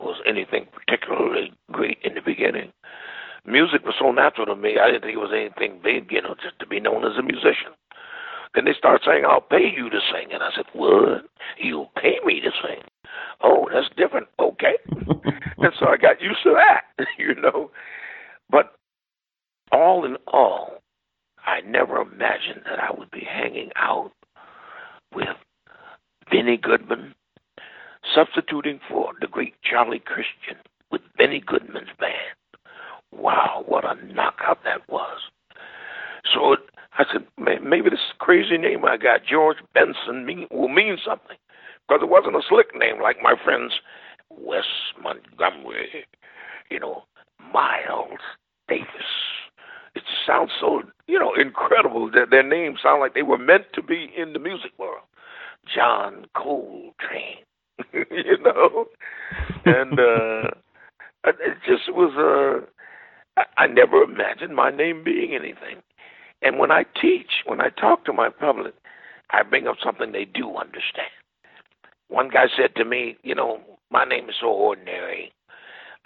was 0.00 0.20
anything 0.26 0.66
particularly 0.72 1.52
great 1.72 1.98
in 2.04 2.14
the 2.14 2.20
beginning. 2.20 2.72
Music 3.46 3.84
was 3.84 3.94
so 3.98 4.10
natural 4.10 4.46
to 4.46 4.56
me. 4.56 4.76
I 4.78 4.86
didn't 4.86 5.02
think 5.02 5.14
it 5.14 5.20
was 5.20 5.32
anything 5.32 5.80
big, 5.82 6.10
you 6.10 6.20
know, 6.20 6.34
just 6.42 6.58
to 6.58 6.66
be 6.66 6.80
known 6.80 7.04
as 7.04 7.16
a 7.18 7.22
musician. 7.22 7.72
Then 8.54 8.64
they 8.64 8.74
start 8.74 9.02
saying, 9.04 9.24
"I'll 9.24 9.40
pay 9.40 9.72
you 9.74 9.90
to 9.90 10.00
sing," 10.12 10.32
and 10.32 10.42
I 10.42 10.50
said, 10.54 10.66
"What? 10.72 11.26
You'll 11.58 11.90
pay 11.96 12.18
me 12.24 12.40
to 12.40 12.50
sing?" 12.62 12.82
Oh, 13.42 13.68
that's 13.72 13.88
different. 13.96 14.28
Okay, 14.38 14.76
and 15.58 15.72
so 15.78 15.83
I 15.94 15.96
got 15.96 16.20
used 16.20 16.42
to 16.42 16.54
that, 16.54 17.06
you 17.18 17.36
know. 17.36 17.70
But 18.50 18.74
all 19.70 20.04
in 20.04 20.16
all, 20.26 20.78
I 21.46 21.60
never 21.60 22.00
imagined 22.00 22.62
that 22.68 22.80
I 22.80 22.90
would 22.96 23.10
be 23.12 23.20
hanging 23.20 23.70
out 23.76 24.10
with 25.14 25.28
Benny 26.32 26.56
Goodman, 26.56 27.14
substituting 28.12 28.80
for 28.88 29.12
the 29.20 29.28
great 29.28 29.54
Charlie 29.62 30.02
Christian 30.04 30.60
with 30.90 31.02
Benny 31.16 31.40
Goodman's 31.46 31.94
band. 32.00 32.12
Wow, 33.12 33.62
what 33.66 33.84
a 33.84 33.94
knockout 34.12 34.64
that 34.64 34.88
was. 34.88 35.20
So 36.34 36.54
it, 36.54 36.60
I 36.98 37.04
said, 37.12 37.24
maybe 37.38 37.88
this 37.88 38.00
crazy 38.18 38.58
name 38.58 38.84
I 38.84 38.96
got, 38.96 39.20
George 39.24 39.58
Benson, 39.74 40.26
mean, 40.26 40.48
will 40.50 40.68
mean 40.68 40.98
something. 41.06 41.36
Because 41.86 42.02
it 42.02 42.08
wasn't 42.08 42.36
a 42.36 42.42
slick 42.48 42.74
name 42.74 43.00
like 43.00 43.18
my 43.22 43.34
friends 43.44 43.74
Wes 44.30 44.64
Montgomery, 45.02 46.06
you 46.70 46.80
know, 46.80 47.04
Miles 47.52 48.20
Davis. 48.68 48.88
It 49.94 50.02
sounds 50.26 50.50
so, 50.60 50.82
you 51.06 51.18
know, 51.18 51.34
incredible 51.34 52.10
that 52.12 52.30
their 52.30 52.42
names 52.42 52.80
sound 52.82 53.00
like 53.00 53.03
they 53.14 53.22
were 53.22 53.38
meant 53.38 53.64
to 53.74 53.82
be 53.82 54.10
in 54.16 54.32
the 54.32 54.38
music 54.38 54.72
world. 54.78 55.02
John 55.74 56.26
Coltrane, 56.36 57.44
you 57.92 58.38
know, 58.42 58.86
and 59.64 59.98
uh, 59.98 60.50
it 61.24 61.56
just 61.66 61.92
was 61.92 62.12
a. 62.16 62.66
Uh, 62.66 63.42
I 63.56 63.66
never 63.66 64.02
imagined 64.02 64.54
my 64.54 64.70
name 64.70 65.02
being 65.02 65.34
anything. 65.34 65.82
And 66.42 66.58
when 66.58 66.70
I 66.70 66.84
teach, 67.00 67.42
when 67.46 67.60
I 67.60 67.70
talk 67.70 68.04
to 68.04 68.12
my 68.12 68.28
public, 68.28 68.74
I 69.30 69.42
bring 69.42 69.66
up 69.66 69.76
something 69.82 70.12
they 70.12 70.24
do 70.24 70.50
understand. 70.50 71.10
One 72.08 72.28
guy 72.28 72.44
said 72.56 72.76
to 72.76 72.84
me, 72.84 73.16
you 73.24 73.34
know, 73.34 73.58
my 73.90 74.04
name 74.04 74.28
is 74.28 74.36
so 74.40 74.48
ordinary. 74.48 75.32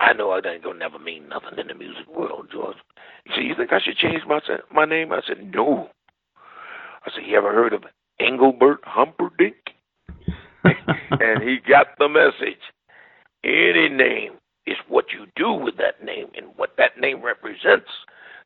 I 0.00 0.12
know 0.12 0.32
it 0.34 0.46
ain't 0.46 0.62
gonna 0.62 0.78
never 0.78 0.98
mean 0.98 1.28
nothing 1.28 1.58
in 1.58 1.66
the 1.66 1.74
music 1.74 2.06
world, 2.08 2.48
George. 2.52 2.76
Said, 3.34 3.44
"You 3.44 3.54
think 3.56 3.72
I 3.72 3.80
should 3.80 3.96
change 3.96 4.24
my 4.26 4.40
my 4.72 4.84
name?" 4.84 5.12
I 5.12 5.20
said, 5.26 5.52
"No." 5.52 5.90
I 7.08 7.14
said, 7.14 7.26
"You 7.26 7.36
ever 7.36 7.52
heard 7.52 7.72
of 7.72 7.84
Engelbert 8.20 8.80
Humperdinck?" 8.84 9.56
and 10.64 11.42
he 11.42 11.58
got 11.68 11.88
the 11.98 12.08
message. 12.08 12.60
Any 13.44 13.88
name 13.88 14.32
is 14.66 14.76
what 14.88 15.06
you 15.12 15.26
do 15.36 15.52
with 15.52 15.76
that 15.78 16.04
name 16.04 16.26
and 16.36 16.46
what 16.56 16.74
that 16.76 16.98
name 17.00 17.22
represents 17.22 17.88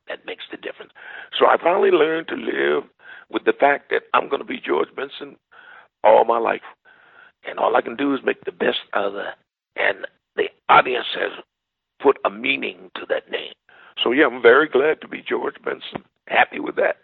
that 0.07 0.25
makes 0.25 0.43
the 0.51 0.57
difference. 0.57 0.91
So 1.37 1.47
I 1.47 1.57
finally 1.61 1.91
learned 1.91 2.27
to 2.29 2.35
live 2.35 2.83
with 3.29 3.45
the 3.45 3.53
fact 3.53 3.89
that 3.89 4.03
I'm 4.13 4.29
going 4.29 4.41
to 4.41 4.47
be 4.47 4.59
George 4.59 4.89
Benson 4.95 5.37
all 6.03 6.25
my 6.25 6.37
life. 6.37 6.61
And 7.47 7.59
all 7.59 7.75
I 7.75 7.81
can 7.81 7.95
do 7.95 8.13
is 8.13 8.21
make 8.23 8.43
the 8.45 8.51
best 8.51 8.79
out 8.93 9.05
of 9.05 9.13
that. 9.13 9.37
And 9.75 10.05
the 10.35 10.47
audience 10.69 11.07
has 11.15 11.31
put 12.01 12.17
a 12.25 12.29
meaning 12.29 12.91
to 12.95 13.01
that 13.09 13.29
name. 13.29 13.53
So, 14.01 14.11
yeah, 14.11 14.25
I'm 14.25 14.41
very 14.41 14.67
glad 14.67 15.01
to 15.01 15.07
be 15.07 15.23
George 15.27 15.55
Benson. 15.63 16.03
Happy 16.27 16.59
with 16.59 16.75
that. 16.77 16.97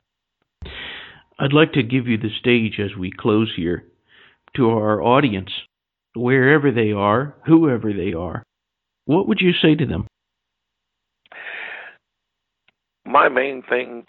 I'd 1.39 1.53
like 1.53 1.71
to 1.73 1.83
give 1.83 2.07
you 2.07 2.17
the 2.17 2.29
stage 2.37 2.79
as 2.79 2.97
we 2.97 3.11
close 3.11 3.53
here 3.55 3.85
to 4.57 4.69
our 4.71 5.01
audience, 5.01 5.51
wherever 6.13 6.69
they 6.69 6.91
are, 6.91 7.35
whoever 7.45 7.93
they 7.93 8.13
are. 8.13 8.43
What 9.05 9.27
would 9.27 9.39
you 9.39 9.53
say 9.53 9.75
to 9.75 9.85
them? 9.85 10.05
My 13.05 13.29
main 13.29 13.63
thing 13.67 14.03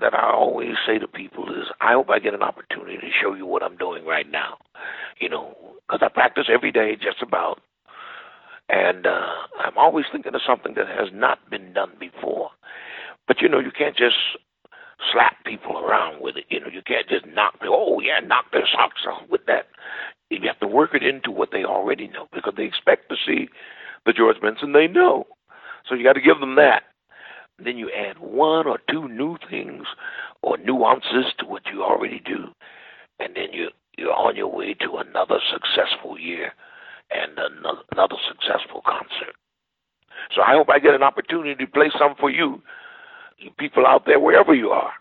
that 0.00 0.14
I 0.14 0.32
always 0.32 0.74
say 0.86 0.98
to 0.98 1.06
people 1.06 1.44
is 1.50 1.66
I 1.82 1.92
hope 1.92 2.08
I 2.08 2.18
get 2.18 2.34
an 2.34 2.42
opportunity 2.42 2.96
to 2.96 3.10
show 3.22 3.34
you 3.34 3.44
what 3.44 3.62
I'm 3.62 3.76
doing 3.76 4.06
right 4.06 4.30
now. 4.30 4.56
You 5.20 5.28
know, 5.28 5.54
because 5.86 6.00
I 6.02 6.08
practice 6.08 6.46
every 6.52 6.72
day 6.72 6.96
just 6.96 7.22
about. 7.22 7.60
And 8.70 9.06
uh, 9.06 9.26
I'm 9.58 9.76
always 9.76 10.06
thinking 10.10 10.34
of 10.34 10.40
something 10.46 10.74
that 10.76 10.86
has 10.86 11.08
not 11.12 11.50
been 11.50 11.72
done 11.72 11.90
before. 11.98 12.50
But 13.26 13.42
you 13.42 13.48
know, 13.48 13.58
you 13.58 13.70
can't 13.76 13.96
just 13.96 14.16
slap 15.12 15.36
people 15.44 15.78
around 15.78 16.20
with 16.20 16.36
it. 16.36 16.44
You 16.48 16.60
know, 16.60 16.68
you 16.72 16.82
can't 16.86 17.08
just 17.08 17.26
knock 17.26 17.54
oh 17.64 18.00
yeah, 18.00 18.20
knock 18.20 18.46
their 18.52 18.66
socks 18.72 19.02
off 19.08 19.28
with 19.30 19.46
that. 19.46 19.66
You 20.30 20.38
have 20.46 20.60
to 20.60 20.66
work 20.66 20.94
it 20.94 21.02
into 21.02 21.30
what 21.30 21.50
they 21.52 21.64
already 21.64 22.08
know 22.08 22.28
because 22.32 22.54
they 22.56 22.64
expect 22.64 23.08
to 23.08 23.16
see 23.26 23.48
the 24.06 24.12
George 24.12 24.40
Benson 24.40 24.72
they 24.72 24.86
know. 24.86 25.26
So 25.88 25.94
you 25.94 26.04
got 26.04 26.14
to 26.14 26.20
give 26.20 26.40
them 26.40 26.56
that. 26.56 26.84
Then 27.62 27.76
you 27.76 27.90
add 27.90 28.18
one 28.18 28.66
or 28.66 28.78
two 28.90 29.08
new 29.08 29.36
things 29.50 29.84
or 30.42 30.56
nuances 30.58 31.32
to 31.38 31.46
what 31.46 31.62
you 31.72 31.82
already 31.82 32.20
do, 32.24 32.48
and 33.18 33.34
then 33.36 33.52
you 33.52 33.68
you're 33.98 34.14
on 34.14 34.36
your 34.36 34.48
way 34.48 34.74
to 34.74 34.96
another 34.96 35.38
successful 35.52 36.18
year 36.18 36.52
and 37.10 37.32
another, 37.32 37.82
another 37.92 38.16
successful 38.28 38.82
concert. 38.86 39.34
So 40.34 40.42
I 40.42 40.52
hope 40.54 40.68
I 40.70 40.78
get 40.78 40.94
an 40.94 41.02
opportunity 41.02 41.54
to 41.54 41.70
play 41.70 41.90
some 41.98 42.14
for 42.18 42.30
you 42.30 42.62
people 43.58 43.86
out 43.86 44.04
there, 44.06 44.20
wherever 44.20 44.54
you 44.54 44.70
are. 44.70 44.92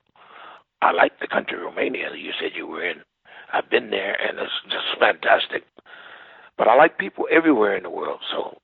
I 0.82 0.91
like 0.91 1.19
the 1.19 1.28
country 1.28 1.58
Romania 1.58 2.10
that 2.10 2.19
you 2.19 2.32
said 2.39 2.52
you 2.56 2.67
were 2.67 2.84
in. 2.84 2.97
I've 3.52 3.69
been 3.69 3.89
there, 3.89 4.15
and 4.21 4.39
it's 4.39 4.52
just 4.65 4.99
fantastic. 4.99 5.63
But 6.58 6.67
I 6.67 6.75
like 6.75 6.97
people 6.97 7.25
everywhere 7.32 7.75
in 7.75 7.84
the 7.84 7.89
world, 7.89 8.19
so 8.32 8.58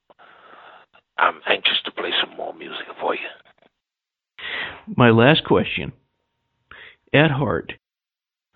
I'm 1.17 1.41
anxious 1.47 1.81
to 1.85 1.91
play 1.91 2.11
some 2.21 2.35
more 2.37 2.53
music 2.53 2.85
for 2.99 3.15
you. 3.15 3.27
My 4.95 5.09
last 5.09 5.43
question. 5.45 5.91
At 7.13 7.31
heart, 7.31 7.73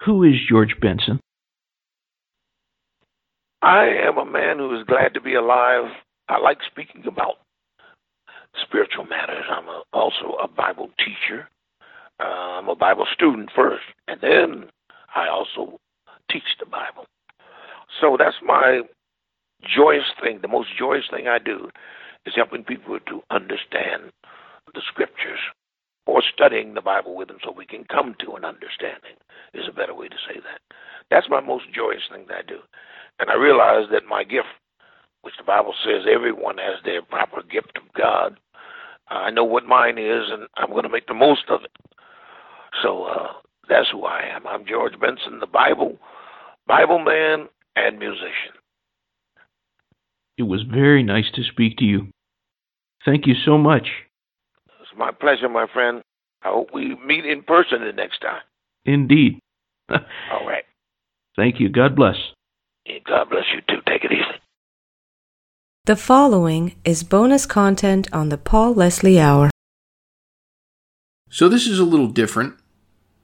who 0.06 0.24
is 0.24 0.36
George 0.50 0.76
Benson? 0.82 1.20
I 3.62 3.88
am 4.08 4.18
a 4.18 4.26
man 4.26 4.58
who 4.58 4.78
is 4.78 4.86
glad 4.86 5.14
to 5.14 5.22
be 5.22 5.36
alive. 5.36 5.92
I 6.28 6.40
like 6.40 6.60
speaking 6.70 7.04
about 7.08 7.36
spiritual 8.68 9.06
matters. 9.06 9.46
I'm 9.50 9.68
a, 9.68 9.84
also 9.94 10.38
a 10.42 10.48
Bible 10.48 10.90
teacher. 10.98 11.50
Uh, 12.20 12.60
I'm 12.60 12.68
a 12.70 12.76
Bible 12.76 13.06
student 13.14 13.50
first, 13.56 13.84
and 14.08 14.20
then 14.22 14.70
I 15.16 15.28
also 15.30 15.80
teach 16.30 16.58
the 16.60 16.66
Bible. 16.66 17.06
So 18.02 18.18
that's 18.18 18.36
my 18.44 18.82
joyous 19.64 20.06
thing. 20.22 20.40
The 20.42 20.48
most 20.48 20.70
joyous 20.78 21.06
thing 21.10 21.28
I 21.28 21.40
do 21.40 21.70
is 22.26 22.34
helping 22.36 22.64
people 22.64 23.00
to 23.00 23.22
understand 23.32 24.12
the 24.74 24.82
scriptures 24.88 25.40
or 26.06 26.22
studying 26.34 26.74
the 26.74 26.82
Bible 26.82 27.16
with 27.16 27.28
them 27.28 27.38
so 27.44 27.52
we 27.52 27.66
can 27.66 27.84
come 27.86 28.16
to 28.20 28.34
an 28.34 28.46
understanding 28.46 29.18
is 29.54 29.68
a 29.68 29.74
better 29.74 29.94
way 29.94 30.08
to 30.08 30.16
say 30.28 30.40
that. 30.40 30.62
That's 31.10 31.30
my 31.30 31.40
most 31.40 31.66
joyous 31.74 32.04
thing 32.12 32.26
that 32.28 32.38
I 32.38 32.42
do. 32.48 32.60
And 33.20 33.30
I 33.30 33.36
realize 33.36 33.88
that 33.92 34.10
my 34.10 34.24
gift, 34.24 34.48
which 35.22 35.36
the 35.38 35.44
Bible 35.44 35.74
says 35.84 36.06
everyone 36.10 36.58
has 36.58 36.82
their 36.84 37.02
proper 37.02 37.44
gift 37.44 37.78
of 37.78 37.84
God, 37.94 38.40
I 39.10 39.32
know 39.32 39.44
what 39.44 39.66
mine 39.66 39.98
is, 39.98 40.24
and 40.32 40.48
I'm 40.58 40.70
going 40.70 40.84
to 40.84 40.90
make 40.90 41.08
the 41.08 41.14
most 41.14 41.50
of 41.50 41.62
it. 41.64 41.72
So 42.84 43.06
uh, 43.06 43.28
that's 43.68 43.90
who 43.92 44.06
I 44.06 44.22
am. 44.36 44.46
I'm 44.48 44.66
George 44.66 44.94
Benson, 45.00 45.40
the 45.40 45.48
Bible, 45.48 45.98
Bible 46.68 47.00
man, 47.00 47.48
and 47.76 47.98
musician. 47.98 48.54
It 50.38 50.44
was 50.44 50.62
very 50.62 51.04
nice 51.04 51.26
to 51.34 51.44
speak 51.44 51.78
to 51.78 51.86
you. 51.86 52.08
Thank 53.04 53.28
you 53.28 53.34
so 53.46 53.58
much. 53.58 53.88
It's 54.82 54.92
my 54.98 55.12
pleasure, 55.12 55.50
my 55.50 55.68
friend. 55.72 56.02
I 56.44 56.50
hope 56.50 56.70
we 56.74 56.96
meet 57.06 57.26
in 57.26 57.44
person 57.44 57.84
the 57.86 57.92
next 57.92 58.20
time. 58.20 58.42
Indeed. 58.86 59.40
All 59.90 60.48
right. 60.48 60.64
Thank 61.36 61.60
you. 61.60 61.70
God 61.70 61.96
bless. 61.96 62.16
God 63.06 63.30
bless 63.30 63.46
you 63.54 63.62
too. 63.68 63.82
Take 63.88 64.04
it 64.04 64.12
easy. 64.12 64.40
The 65.90 65.96
following 65.96 66.76
is 66.86 67.02
bonus 67.02 67.48
content 67.48 68.08
on 68.14 68.30
the 68.30 68.38
Paul 68.38 68.76
Leslie 68.76 69.20
Hour. 69.20 69.50
So 71.32 71.50
this 71.50 71.66
is 71.66 71.80
a 71.80 71.84
little 71.84 72.10
different. 72.10 72.54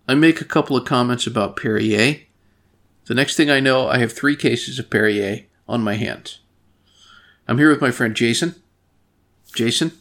I 0.08 0.16
make 0.16 0.42
a 0.42 0.46
couple 0.46 0.76
of 0.76 0.84
comments 0.84 1.28
about 1.28 1.58
Perrier. 1.58 2.22
The 3.06 3.14
next 3.14 3.36
thing 3.36 3.52
I 3.52 3.60
know, 3.60 3.88
I 3.88 4.00
have 4.00 4.14
three 4.14 4.36
cases 4.36 4.80
of 4.80 4.90
Perrier 4.90 5.46
on 5.68 5.84
my 5.84 5.94
hands. 5.94 6.40
I'm 7.48 7.60
here 7.60 7.70
with 7.70 7.82
my 7.82 7.92
friend 7.92 8.16
Jason. 8.16 8.56
Jason, 9.54 9.92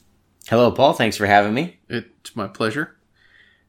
Hello, 0.49 0.71
Paul. 0.73 0.95
Thanks 0.95 1.19
for 1.19 1.27
having 1.27 1.53
me. 1.53 1.81
it's 1.91 2.35
my 2.35 2.47
pleasure. 2.47 2.97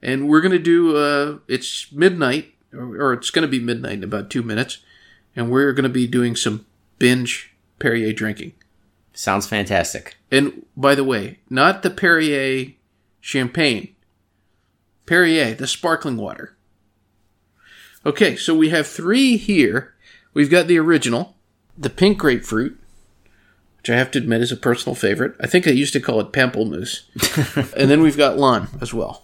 And 0.02 0.30
we're 0.30 0.40
going 0.40 0.54
to 0.54 0.58
do, 0.58 0.96
uh, 0.96 1.40
it's 1.50 1.92
midnight, 1.92 2.54
or, 2.72 2.96
or 2.96 3.12
it's 3.12 3.30
going 3.30 3.46
to 3.46 3.52
be 3.52 3.60
midnight 3.60 3.98
in 3.98 4.06
about 4.06 4.30
two 4.30 4.42
minutes. 4.42 4.78
And 5.36 5.52
we're 5.52 5.74
going 5.74 5.84
to 5.84 5.90
be 5.90 6.08
doing 6.08 6.38
some 6.38 6.66
binge 6.98 7.58
Perrier 7.78 8.14
drinking. 8.14 8.54
Sounds 9.16 9.48
fantastic. 9.48 10.18
And 10.30 10.66
by 10.76 10.94
the 10.94 11.04
way, 11.04 11.40
not 11.50 11.82
the 11.82 11.90
Perrier 11.90 12.74
champagne, 13.22 13.96
Perrier, 15.06 15.56
the 15.56 15.68
sparkling 15.68 16.18
water. 16.18 16.56
Okay, 18.06 18.36
so 18.36 18.54
we 18.54 18.70
have 18.70 18.86
three 18.86 19.38
here. 19.38 19.94
We've 20.34 20.52
got 20.52 20.68
the 20.68 20.78
original, 20.78 21.36
the 21.78 21.90
pink 21.90 22.18
grapefruit, 22.18 22.78
which 23.78 23.90
I 23.90 23.96
have 23.96 24.12
to 24.12 24.20
admit 24.20 24.42
is 24.42 24.52
a 24.52 24.58
personal 24.58 24.96
favorite. 24.96 25.36
I 25.40 25.48
think 25.48 25.66
I 25.66 25.72
used 25.72 25.94
to 25.94 26.02
call 26.02 26.20
it 26.20 26.34
pamplemousse. 26.34 27.04
and 27.78 27.90
then 27.90 28.02
we've 28.02 28.18
got 28.18 28.38
Lon 28.38 28.68
as 28.82 28.94
well. 28.94 29.24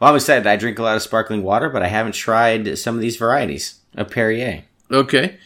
Well, 0.00 0.10
I'm 0.10 0.16
excited. 0.16 0.46
I 0.46 0.56
drink 0.56 0.78
a 0.78 0.82
lot 0.82 0.96
of 0.96 1.02
sparkling 1.02 1.42
water, 1.42 1.68
but 1.68 1.82
I 1.82 1.88
haven't 1.88 2.14
tried 2.14 2.78
some 2.78 2.94
of 2.94 3.02
these 3.02 3.16
varieties 3.16 3.80
of 3.94 4.10
Perrier. 4.10 4.64
Okay. 4.90 5.38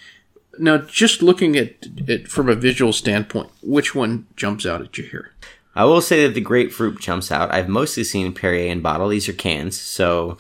Now, 0.59 0.79
just 0.79 1.23
looking 1.23 1.57
at 1.57 1.75
it 2.09 2.29
from 2.29 2.49
a 2.49 2.55
visual 2.55 2.93
standpoint, 2.93 3.51
which 3.63 3.95
one 3.95 4.27
jumps 4.37 4.67
out 4.67 4.81
at 4.83 4.97
you 4.99 5.05
here? 5.05 5.33
I 5.75 5.85
will 5.85 6.01
say 6.01 6.25
that 6.27 6.35
the 6.35 6.41
grapefruit 6.41 7.01
jumps 7.01 7.33
out. 7.33 7.53
I've 7.53 7.69
mostly 7.69 8.05
seen 8.05 8.33
Perrier 8.33 8.71
in 8.71 8.81
bottle. 8.81 9.09
These 9.09 9.29
are 9.29 9.33
cans, 9.33 9.81
so 9.81 10.39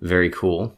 very 0.00 0.30
cool. 0.30 0.76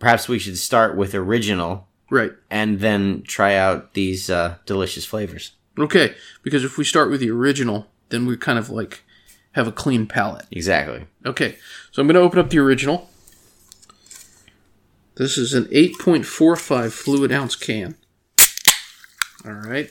Perhaps 0.00 0.28
we 0.28 0.38
should 0.40 0.58
start 0.58 0.96
with 0.96 1.14
original 1.14 1.86
Right. 2.10 2.32
and 2.50 2.80
then 2.80 3.22
try 3.22 3.54
out 3.54 3.94
these 3.94 4.28
uh, 4.28 4.56
delicious 4.66 5.04
flavors. 5.06 5.52
Okay, 5.78 6.14
because 6.42 6.64
if 6.64 6.76
we 6.76 6.84
start 6.84 7.08
with 7.10 7.20
the 7.20 7.30
original, 7.30 7.86
then 8.08 8.26
we 8.26 8.36
kind 8.36 8.58
of 8.58 8.68
like 8.68 9.04
have 9.52 9.68
a 9.68 9.72
clean 9.72 10.06
palate. 10.06 10.46
Exactly. 10.50 11.06
Okay, 11.24 11.56
so 11.92 12.02
I'm 12.02 12.08
going 12.08 12.14
to 12.16 12.20
open 12.20 12.38
up 12.40 12.50
the 12.50 12.58
original. 12.58 13.08
This 15.14 15.36
is 15.36 15.52
an 15.52 15.64
8.45 15.66 16.90
fluid 16.90 17.32
ounce 17.32 17.54
can. 17.54 17.96
All 19.44 19.52
right. 19.52 19.90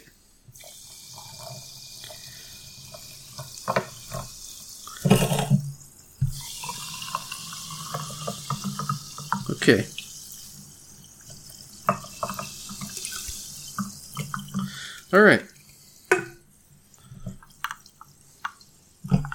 Okay. 9.52 9.86
All 15.14 15.22
right. 15.22 15.44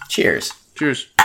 Cheers. 0.09 0.53
Cheers. 0.75 1.15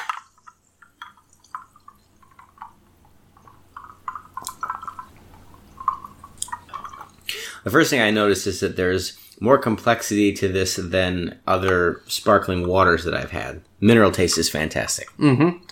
The 7.71 7.77
first 7.77 7.89
thing 7.89 8.01
I 8.01 8.11
noticed 8.11 8.47
is 8.47 8.59
that 8.59 8.75
there's 8.75 9.17
more 9.39 9.57
complexity 9.57 10.33
to 10.33 10.49
this 10.49 10.75
than 10.75 11.39
other 11.47 12.01
sparkling 12.05 12.67
waters 12.67 13.05
that 13.05 13.13
I've 13.13 13.31
had. 13.31 13.61
Mineral 13.79 14.11
taste 14.11 14.37
is 14.37 14.49
fantastic. 14.49 15.07
Mm-hmm. 15.17 15.63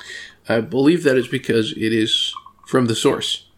I 0.48 0.62
believe 0.62 1.04
that 1.04 1.18
is 1.18 1.28
because 1.28 1.74
it 1.74 1.92
is 1.92 2.34
from 2.66 2.86
the 2.86 2.96
source. 2.96 3.50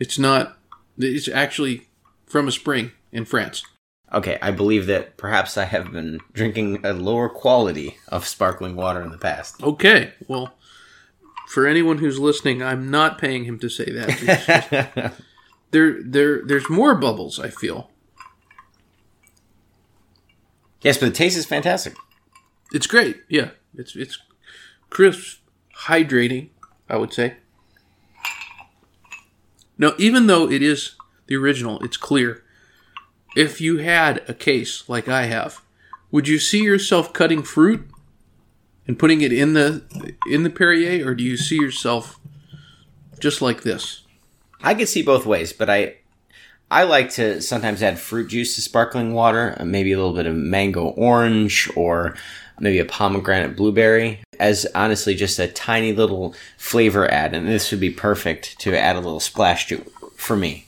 It's 0.00 0.18
not. 0.18 0.58
It's 0.98 1.28
actually 1.28 1.86
from 2.26 2.48
a 2.48 2.52
spring 2.52 2.90
in 3.12 3.24
France. 3.24 3.62
Okay, 4.12 4.36
I 4.42 4.50
believe 4.50 4.86
that 4.86 5.16
perhaps 5.16 5.56
I 5.56 5.66
have 5.66 5.92
been 5.92 6.18
drinking 6.32 6.84
a 6.84 6.92
lower 6.92 7.28
quality 7.28 7.98
of 8.08 8.26
sparkling 8.26 8.74
water 8.74 9.00
in 9.00 9.12
the 9.12 9.16
past. 9.16 9.62
Okay, 9.62 10.12
well, 10.26 10.54
for 11.46 11.68
anyone 11.68 11.98
who's 11.98 12.18
listening, 12.18 12.64
I'm 12.64 12.90
not 12.90 13.18
paying 13.18 13.44
him 13.44 13.60
to 13.60 13.68
say 13.68 13.84
that. 13.84 15.14
there, 15.70 16.02
there, 16.02 16.42
there's 16.44 16.68
more 16.70 16.94
bubbles. 16.94 17.38
I 17.38 17.50
feel 17.50 17.90
yes, 20.82 20.98
but 20.98 21.06
the 21.06 21.12
taste 21.12 21.36
is 21.36 21.46
fantastic. 21.46 21.94
it's 22.72 22.86
great. 22.86 23.22
Yeah, 23.28 23.50
it's 23.74 23.96
it's 23.96 24.18
crisp, 24.90 25.40
hydrating. 25.86 26.50
I 26.88 26.96
would 26.96 27.12
say. 27.12 27.36
Now, 29.78 29.92
even 29.98 30.26
though 30.26 30.48
it 30.48 30.62
is 30.62 30.94
the 31.26 31.36
original, 31.36 31.80
it's 31.80 31.96
clear. 31.96 32.42
If 33.34 33.60
you 33.60 33.78
had 33.78 34.22
a 34.28 34.34
case 34.34 34.88
like 34.88 35.08
I 35.08 35.24
have, 35.24 35.60
would 36.10 36.28
you 36.28 36.38
see 36.38 36.62
yourself 36.62 37.12
cutting 37.12 37.42
fruit 37.42 37.86
and 38.86 38.98
putting 38.98 39.20
it 39.20 39.32
in 39.32 39.52
the 39.52 39.82
in 40.30 40.44
the 40.44 40.50
Perrier, 40.50 41.06
or 41.06 41.14
do 41.14 41.24
you 41.24 41.36
see 41.36 41.56
yourself 41.56 42.18
just 43.18 43.42
like 43.42 43.62
this? 43.62 44.05
I 44.62 44.74
could 44.74 44.88
see 44.88 45.02
both 45.02 45.26
ways, 45.26 45.52
but 45.52 45.70
I 45.70 45.96
I 46.70 46.82
like 46.82 47.10
to 47.12 47.40
sometimes 47.40 47.82
add 47.82 47.98
fruit 47.98 48.28
juice 48.28 48.56
to 48.56 48.60
sparkling 48.60 49.14
water, 49.14 49.56
uh, 49.58 49.64
maybe 49.64 49.92
a 49.92 49.96
little 49.96 50.14
bit 50.14 50.26
of 50.26 50.34
mango 50.34 50.88
orange 50.88 51.70
or 51.76 52.16
maybe 52.58 52.78
a 52.78 52.84
pomegranate 52.84 53.56
blueberry 53.56 54.22
as 54.40 54.66
honestly 54.74 55.14
just 55.14 55.38
a 55.38 55.46
tiny 55.46 55.92
little 55.92 56.34
flavor 56.56 57.10
add 57.10 57.34
and 57.34 57.46
this 57.46 57.70
would 57.70 57.80
be 57.80 57.90
perfect 57.90 58.58
to 58.58 58.76
add 58.76 58.96
a 58.96 59.00
little 59.00 59.20
splash 59.20 59.68
to 59.68 59.78
for 60.16 60.36
me. 60.36 60.66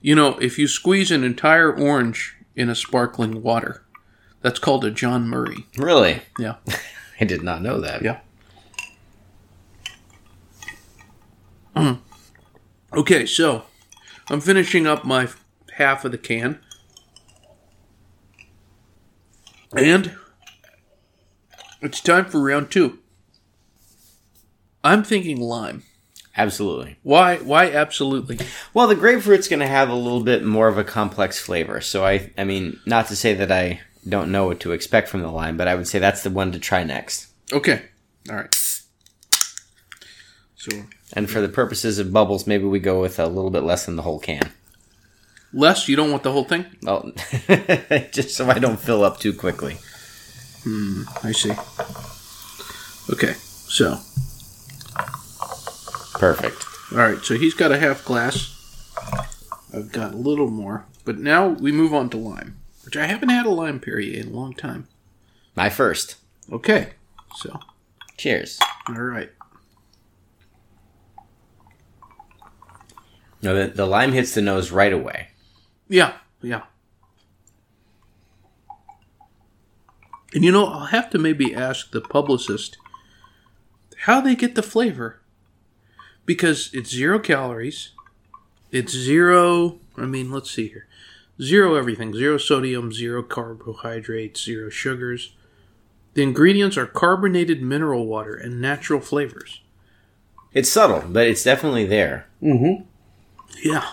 You 0.00 0.14
know, 0.14 0.38
if 0.38 0.58
you 0.58 0.68
squeeze 0.68 1.10
an 1.10 1.24
entire 1.24 1.74
orange 1.74 2.36
in 2.54 2.68
a 2.68 2.74
sparkling 2.74 3.42
water, 3.42 3.82
that's 4.42 4.58
called 4.58 4.84
a 4.84 4.90
John 4.90 5.26
Murray. 5.28 5.66
Really? 5.78 6.20
Yeah. 6.38 6.56
I 7.20 7.24
did 7.24 7.42
not 7.42 7.62
know 7.62 7.80
that. 7.80 8.02
Yeah. 8.02 8.20
Mm. 11.74 11.98
Okay, 12.96 13.26
so 13.26 13.64
I'm 14.30 14.40
finishing 14.40 14.86
up 14.86 15.04
my 15.04 15.28
half 15.72 16.04
of 16.04 16.12
the 16.12 16.18
can. 16.18 16.60
And 19.76 20.16
it's 21.82 22.00
time 22.00 22.26
for 22.26 22.40
round 22.40 22.70
two. 22.70 23.00
I'm 24.84 25.02
thinking 25.02 25.40
lime. 25.40 25.82
Absolutely. 26.36 26.98
Why? 27.02 27.38
Why? 27.38 27.70
Absolutely. 27.70 28.38
Well, 28.72 28.86
the 28.86 28.94
grapefruit's 28.94 29.48
going 29.48 29.60
to 29.60 29.66
have 29.66 29.88
a 29.88 29.94
little 29.94 30.22
bit 30.22 30.44
more 30.44 30.68
of 30.68 30.78
a 30.78 30.84
complex 30.84 31.40
flavor. 31.40 31.80
So 31.80 32.04
I 32.04 32.32
I 32.38 32.44
mean, 32.44 32.80
not 32.86 33.08
to 33.08 33.16
say 33.16 33.34
that 33.34 33.50
I 33.50 33.80
don't 34.08 34.30
know 34.30 34.46
what 34.46 34.60
to 34.60 34.72
expect 34.72 35.08
from 35.08 35.22
the 35.22 35.30
lime, 35.30 35.56
but 35.56 35.68
I 35.68 35.74
would 35.74 35.88
say 35.88 35.98
that's 35.98 36.22
the 36.22 36.30
one 36.30 36.52
to 36.52 36.58
try 36.58 36.84
next. 36.84 37.28
Okay. 37.52 37.86
All 38.28 38.36
right. 38.36 38.54
So 40.56 40.70
And 41.12 41.30
for 41.30 41.40
the 41.40 41.48
purposes 41.48 41.98
of 41.98 42.12
bubbles, 42.12 42.46
maybe 42.46 42.64
we 42.64 42.80
go 42.80 43.00
with 43.00 43.18
a 43.20 43.26
little 43.26 43.50
bit 43.50 43.62
less 43.62 43.86
than 43.86 43.96
the 43.96 44.02
whole 44.02 44.18
can. 44.18 44.52
less. 45.52 45.88
You 45.88 45.94
don't 45.96 46.10
want 46.10 46.22
the 46.24 46.32
whole 46.32 46.44
thing. 46.44 46.66
Well, 46.82 47.12
just 48.12 48.30
so 48.30 48.48
I 48.50 48.58
don't 48.58 48.80
fill 48.80 49.04
up 49.04 49.18
too 49.20 49.32
quickly. 49.32 49.76
Hmm, 50.64 51.02
I 51.22 51.32
see. 51.32 51.52
Okay. 53.12 53.34
So 53.68 53.98
Perfect. 56.18 56.64
All 56.92 56.98
right, 56.98 57.18
so 57.22 57.34
he's 57.36 57.54
got 57.54 57.72
a 57.72 57.78
half 57.78 58.04
glass. 58.04 58.50
I've 59.74 59.90
got 59.92 60.14
a 60.14 60.16
little 60.16 60.48
more, 60.48 60.86
but 61.04 61.18
now 61.18 61.48
we 61.48 61.72
move 61.72 61.92
on 61.92 62.08
to 62.10 62.16
lime, 62.16 62.56
which 62.84 62.96
I 62.96 63.06
haven't 63.06 63.30
had 63.30 63.46
a 63.46 63.50
lime 63.50 63.80
Perrier 63.80 64.20
in 64.20 64.28
a 64.28 64.36
long 64.36 64.54
time. 64.54 64.86
My 65.56 65.68
first. 65.70 66.16
Okay, 66.52 66.90
so 67.36 67.58
Cheers. 68.16 68.60
all 68.88 68.94
right, 68.94 69.30
No, 73.44 73.54
the, 73.54 73.72
the 73.72 73.86
lime 73.86 74.12
hits 74.12 74.34
the 74.34 74.42
nose 74.42 74.70
right 74.70 74.92
away. 74.92 75.28
yeah, 75.88 76.14
yeah. 76.42 76.62
And 80.34 80.42
you 80.44 80.50
know, 80.50 80.66
I'll 80.66 80.86
have 80.86 81.10
to 81.10 81.18
maybe 81.18 81.54
ask 81.54 81.92
the 81.92 82.00
publicist 82.00 82.76
how 83.98 84.20
they 84.20 84.34
get 84.34 84.56
the 84.56 84.62
flavor, 84.62 85.20
because 86.26 86.70
it's 86.72 86.90
zero 86.90 87.20
calories, 87.20 87.92
it's 88.72 88.92
zero. 88.92 89.78
I 89.96 90.06
mean, 90.06 90.32
let's 90.32 90.50
see 90.50 90.68
here, 90.68 90.88
zero 91.40 91.76
everything, 91.76 92.12
zero 92.14 92.36
sodium, 92.36 92.92
zero 92.92 93.22
carbohydrates, 93.22 94.42
zero 94.42 94.70
sugars. 94.70 95.36
The 96.14 96.22
ingredients 96.22 96.76
are 96.76 96.86
carbonated 96.86 97.62
mineral 97.62 98.06
water 98.06 98.34
and 98.34 98.60
natural 98.60 99.00
flavors. 99.00 99.60
It's 100.52 100.70
subtle, 100.70 101.04
but 101.08 101.26
it's 101.26 101.44
definitely 101.44 101.86
there. 101.86 102.26
Mm-hmm. 102.42 102.84
Yeah. 103.62 103.84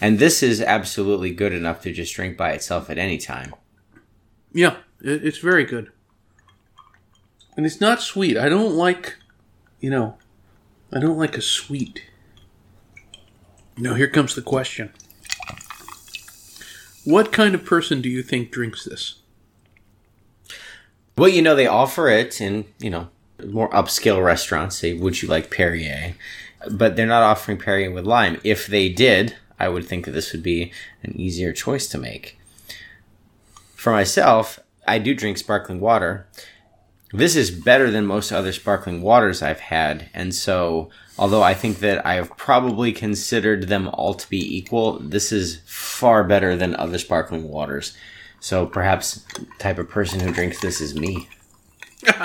And 0.00 0.18
this 0.18 0.42
is 0.42 0.60
absolutely 0.60 1.32
good 1.32 1.52
enough 1.52 1.82
to 1.82 1.92
just 1.92 2.14
drink 2.14 2.36
by 2.36 2.52
itself 2.52 2.88
at 2.88 2.98
any 2.98 3.18
time. 3.18 3.54
Yeah, 4.52 4.76
it's 5.00 5.38
very 5.38 5.64
good. 5.64 5.90
And 7.56 7.66
it's 7.66 7.80
not 7.80 8.00
sweet. 8.00 8.36
I 8.36 8.48
don't 8.48 8.74
like, 8.74 9.16
you 9.80 9.90
know, 9.90 10.16
I 10.92 11.00
don't 11.00 11.18
like 11.18 11.36
a 11.36 11.42
sweet. 11.42 12.04
Now, 13.76 13.94
here 13.94 14.08
comes 14.08 14.34
the 14.34 14.42
question 14.42 14.92
What 17.04 17.32
kind 17.32 17.54
of 17.54 17.64
person 17.64 18.00
do 18.00 18.08
you 18.08 18.22
think 18.22 18.50
drinks 18.50 18.84
this? 18.84 19.16
Well, 21.16 21.28
you 21.28 21.42
know, 21.42 21.56
they 21.56 21.66
offer 21.66 22.08
it 22.08 22.40
in, 22.40 22.66
you 22.78 22.90
know, 22.90 23.08
more 23.44 23.68
upscale 23.70 24.24
restaurants. 24.24 24.78
Say, 24.78 24.92
would 24.92 25.20
you 25.20 25.28
like 25.28 25.50
Perrier? 25.50 26.14
But 26.70 26.96
they're 26.96 27.06
not 27.06 27.22
offering 27.22 27.58
Perrier 27.58 27.90
with 27.90 28.06
lime. 28.06 28.40
If 28.42 28.66
they 28.66 28.88
did, 28.88 29.36
I 29.58 29.68
would 29.68 29.86
think 29.86 30.04
that 30.04 30.12
this 30.12 30.32
would 30.32 30.42
be 30.42 30.72
an 31.02 31.18
easier 31.18 31.52
choice 31.52 31.86
to 31.88 31.98
make. 31.98 32.38
For 33.74 33.92
myself, 33.92 34.58
I 34.86 34.98
do 34.98 35.14
drink 35.14 35.38
sparkling 35.38 35.80
water. 35.80 36.26
This 37.12 37.36
is 37.36 37.50
better 37.50 37.90
than 37.90 38.06
most 38.06 38.32
other 38.32 38.52
sparkling 38.52 39.00
waters 39.02 39.40
I've 39.40 39.60
had, 39.60 40.10
and 40.12 40.34
so 40.34 40.90
although 41.18 41.42
I 41.42 41.54
think 41.54 41.78
that 41.78 42.04
I 42.04 42.14
have 42.14 42.36
probably 42.36 42.92
considered 42.92 43.68
them 43.68 43.88
all 43.88 44.12
to 44.14 44.28
be 44.28 44.56
equal, 44.56 44.98
this 44.98 45.32
is 45.32 45.60
far 45.64 46.22
better 46.22 46.54
than 46.54 46.76
other 46.76 46.98
sparkling 46.98 47.48
waters. 47.48 47.96
So 48.40 48.66
perhaps 48.66 49.24
the 49.34 49.46
type 49.58 49.78
of 49.78 49.88
person 49.88 50.20
who 50.20 50.32
drinks 50.32 50.60
this 50.60 50.80
is 50.80 50.94
me. 50.94 51.28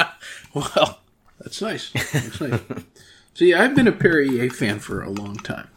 Well, 0.53 0.99
that's 1.39 1.63
nice. 1.63 1.89
That's 1.91 2.39
nice. 2.39 2.59
See, 3.35 3.53
I've 3.53 3.75
been 3.75 3.87
a 3.87 3.91
Perrier 3.91 4.49
fan 4.51 4.77
for 4.77 5.01
a 5.01 5.09
long 5.09 5.37
time, 5.37 5.67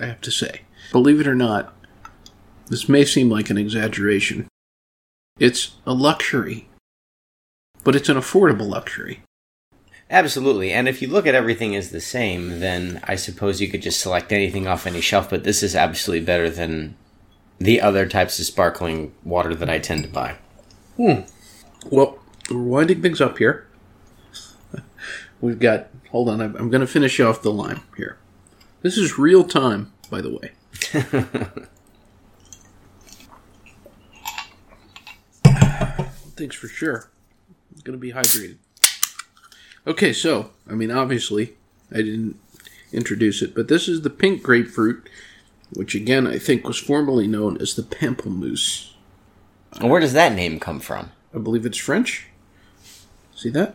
I 0.00 0.06
have 0.06 0.20
to 0.22 0.30
say. 0.30 0.60
Believe 0.92 1.20
it 1.20 1.26
or 1.26 1.34
not, 1.34 1.74
this 2.68 2.88
may 2.88 3.04
seem 3.04 3.28
like 3.28 3.50
an 3.50 3.58
exaggeration. 3.58 4.46
It's 5.40 5.72
a 5.86 5.92
luxury, 5.92 6.68
but 7.82 7.96
it's 7.96 8.08
an 8.08 8.16
affordable 8.16 8.68
luxury. 8.68 9.22
Absolutely. 10.08 10.70
And 10.70 10.88
if 10.88 11.02
you 11.02 11.08
look 11.08 11.26
at 11.26 11.34
everything 11.34 11.74
as 11.74 11.90
the 11.90 12.00
same, 12.00 12.60
then 12.60 13.00
I 13.04 13.16
suppose 13.16 13.60
you 13.60 13.68
could 13.68 13.82
just 13.82 14.00
select 14.00 14.30
anything 14.30 14.68
off 14.68 14.86
any 14.86 15.00
shelf, 15.00 15.28
but 15.30 15.42
this 15.42 15.64
is 15.64 15.74
absolutely 15.74 16.24
better 16.24 16.48
than 16.48 16.96
the 17.58 17.80
other 17.80 18.06
types 18.06 18.38
of 18.38 18.44
sparkling 18.44 19.12
water 19.24 19.54
that 19.56 19.70
I 19.70 19.80
tend 19.80 20.04
to 20.04 20.08
buy. 20.08 20.36
Hmm. 20.96 21.22
Well, 21.86 22.20
we're 22.48 22.62
winding 22.62 23.02
things 23.02 23.20
up 23.20 23.38
here. 23.38 23.66
We've 25.40 25.58
got. 25.58 25.88
Hold 26.10 26.28
on, 26.28 26.40
I'm, 26.40 26.54
I'm 26.56 26.70
going 26.70 26.80
to 26.80 26.86
finish 26.86 27.18
off 27.20 27.42
the 27.42 27.52
lime 27.52 27.82
here. 27.96 28.18
This 28.82 28.96
is 28.96 29.18
real 29.18 29.44
time, 29.44 29.92
by 30.10 30.20
the 30.20 30.30
way. 30.30 30.52
Thanks 36.36 36.56
for 36.56 36.68
sure. 36.68 37.08
I'm 37.74 37.80
going 37.82 37.98
to 37.98 38.00
be 38.00 38.12
hydrated. 38.12 38.56
Okay, 39.86 40.12
so, 40.12 40.50
I 40.68 40.72
mean, 40.74 40.90
obviously, 40.90 41.54
I 41.92 41.96
didn't 41.98 42.38
introduce 42.92 43.42
it, 43.42 43.54
but 43.54 43.68
this 43.68 43.88
is 43.88 44.02
the 44.02 44.10
pink 44.10 44.42
grapefruit, 44.42 45.08
which 45.72 45.94
again 45.94 46.26
I 46.26 46.38
think 46.38 46.66
was 46.66 46.78
formerly 46.78 47.26
known 47.26 47.60
as 47.60 47.74
the 47.74 47.82
pamplemousse. 47.82 48.92
Where 49.80 50.00
does 50.00 50.12
that 50.12 50.34
name 50.34 50.60
come 50.60 50.80
from? 50.80 51.10
I 51.34 51.38
believe 51.38 51.66
it's 51.66 51.78
French. 51.78 52.28
See 53.34 53.50
that? 53.50 53.74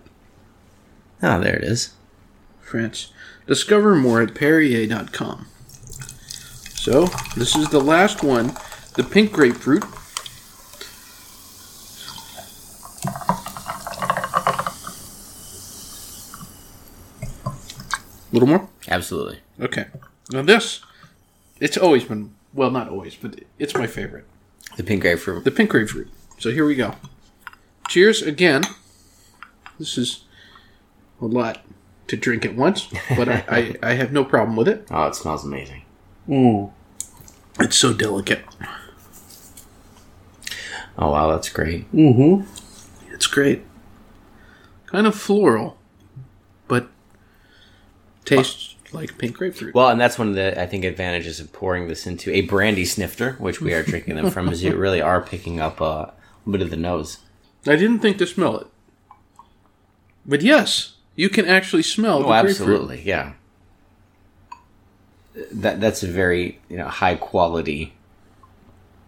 Ah, 1.22 1.38
there 1.38 1.58
it 1.58 1.64
is. 1.64 1.94
France. 2.62 3.12
Discover 3.46 3.96
more 3.96 4.22
at 4.22 4.36
Perrier.com. 4.36 5.48
So, 6.76 7.08
this 7.36 7.56
is 7.56 7.70
the 7.70 7.82
last 7.82 8.24
one 8.24 8.56
the 8.96 9.04
pink 9.04 9.32
grapefruit. 9.34 9.84
A 17.44 18.34
little 18.34 18.48
more? 18.48 18.70
Absolutely. 18.88 19.40
Okay. 19.60 19.88
Now, 20.32 20.44
this, 20.44 20.82
it's 21.60 21.78
always 21.78 22.06
been, 22.06 22.34
well, 22.54 22.72
not 22.72 22.88
always, 22.88 23.16
but 23.16 23.42
it's 23.58 23.76
my 23.76 23.88
favorite. 23.88 24.26
The 24.78 24.84
pink 24.84 25.02
grapefruit. 25.02 25.44
The 25.44 25.52
pink 25.52 25.72
grapefruit. 25.72 26.10
So, 26.38 26.52
here 26.52 26.66
we 26.66 26.76
go. 26.76 26.96
Cheers 27.90 28.22
again. 28.22 28.64
This 29.78 29.98
is 29.98 30.24
a 31.22 31.26
lot 31.26 31.66
to 32.08 32.18
drink 32.18 32.46
at 32.46 32.56
once, 32.56 32.88
but 33.16 33.30
I, 33.30 33.44
I, 33.50 33.76
I 33.92 33.94
have 33.94 34.12
no 34.12 34.24
problem 34.24 34.56
with 34.56 34.68
it. 34.68 34.88
Oh, 34.90 35.08
it 35.08 35.16
smells 35.16 35.46
amazing. 35.46 35.84
It's 37.60 37.78
so 37.78 37.94
delicate. 37.94 38.42
Oh, 40.98 41.12
wow, 41.12 41.32
that's 41.32 41.50
great. 41.50 41.92
Mm 41.94 42.16
hmm. 42.16 43.14
It's 43.14 43.28
great. 43.28 43.64
Kind 44.88 45.08
of 45.08 45.16
floral, 45.16 45.78
but 46.68 46.90
tastes 48.26 48.76
like 48.92 49.18
pink 49.18 49.38
grapefruit. 49.38 49.76
Well, 49.76 49.90
and 49.90 50.02
that's 50.02 50.18
one 50.18 50.30
of 50.30 50.36
the, 50.36 50.60
I 50.60 50.66
think, 50.66 50.84
advantages 50.84 51.40
of 51.40 51.54
pouring 51.54 51.88
this 51.88 52.08
into 52.08 52.32
a 52.32 52.42
brandy 52.42 52.86
snifter, 52.86 53.34
which 53.34 53.62
we 53.62 53.74
are 53.74 53.84
drinking 53.84 54.16
them 54.16 54.32
from, 54.32 54.50
is 54.50 54.64
you 54.64 54.76
really 54.76 55.02
are 55.02 55.22
picking 55.22 55.60
up 55.60 55.80
uh, 55.82 56.08
a 56.46 56.50
bit 56.50 56.62
of 56.62 56.70
the 56.70 56.78
nose. 56.78 57.20
I 57.68 57.76
didn't 57.76 58.00
think 58.00 58.18
to 58.18 58.26
smell 58.26 58.58
it. 58.58 58.68
But 60.26 60.42
yes, 60.42 60.96
you 61.20 61.28
can 61.28 61.46
actually 61.46 61.84
smell 61.84 62.20
the 62.20 62.28
Oh, 62.28 62.32
absolutely, 62.32 63.02
yeah. 63.02 63.34
That 65.52 65.82
that's 65.82 66.02
a 66.02 66.08
very 66.08 66.62
you 66.70 66.78
know 66.78 66.88
high 66.88 67.16
quality. 67.16 67.94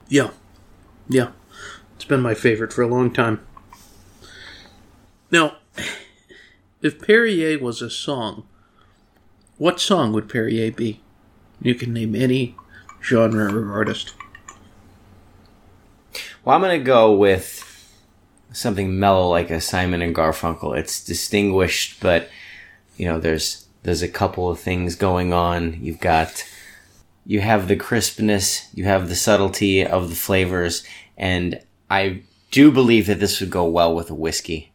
Yeah. 0.09 0.31
Yeah. 1.07 1.29
It's 1.95 2.03
been 2.03 2.19
my 2.19 2.33
favorite 2.33 2.73
for 2.73 2.81
a 2.81 2.87
long 2.87 3.13
time. 3.13 3.39
Now, 5.31 5.55
if 6.81 6.99
Perrier 7.01 7.57
was 7.59 7.81
a 7.81 7.89
song, 7.89 8.43
what 9.57 9.79
song 9.79 10.11
would 10.11 10.27
Perrier 10.27 10.69
be? 10.69 10.99
You 11.61 11.75
can 11.75 11.93
name 11.93 12.13
any 12.13 12.57
genre 13.01 13.53
or 13.53 13.71
artist. 13.71 14.13
Well, 16.43 16.57
I'm 16.57 16.61
gonna 16.61 16.77
go 16.77 17.13
with 17.13 17.70
something 18.51 18.99
mellow 18.99 19.29
like 19.29 19.49
a 19.49 19.61
Simon 19.61 20.01
and 20.01 20.15
Garfunkel. 20.15 20.77
It's 20.77 21.03
distinguished, 21.03 21.99
but 21.99 22.29
you 22.97 23.05
know 23.05 23.19
there's 23.19 23.67
there's 23.83 24.01
a 24.01 24.07
couple 24.07 24.49
of 24.49 24.59
things 24.59 24.95
going 24.95 25.33
on. 25.33 25.79
You've 25.81 25.99
got 25.99 26.45
you 27.25 27.41
have 27.41 27.67
the 27.67 27.75
crispness, 27.75 28.67
you 28.73 28.85
have 28.85 29.09
the 29.09 29.15
subtlety 29.15 29.85
of 29.85 30.09
the 30.09 30.15
flavors, 30.15 30.83
and 31.17 31.61
I 31.89 32.23
do 32.49 32.71
believe 32.71 33.07
that 33.07 33.19
this 33.19 33.39
would 33.39 33.49
go 33.49 33.65
well 33.65 33.95
with 33.95 34.09
a 34.09 34.15
whiskey. 34.15 34.71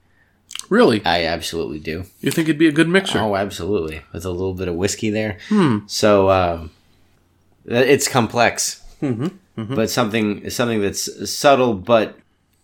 Really? 0.69 1.05
I 1.05 1.25
absolutely 1.25 1.79
do. 1.79 2.05
You 2.21 2.31
think 2.31 2.49
it'd 2.49 2.59
be 2.59 2.67
a 2.67 2.73
good 2.73 2.89
mixer? 2.89 3.19
Oh, 3.19 3.37
absolutely. 3.37 4.03
With 4.13 4.25
a 4.25 4.31
little 4.31 4.55
bit 4.55 4.69
of 4.69 4.75
whiskey 4.75 5.11
there. 5.11 5.39
Hmm. 5.49 5.81
So 5.87 6.31
um, 6.31 6.71
it's 7.67 8.09
complex, 8.09 8.83
mm-hmm. 9.01 9.29
Mm-hmm. 9.61 9.75
but 9.75 9.91
something 9.91 10.49
something 10.51 10.81
that's 10.81 11.31
subtle 11.31 11.75
but 11.75 12.17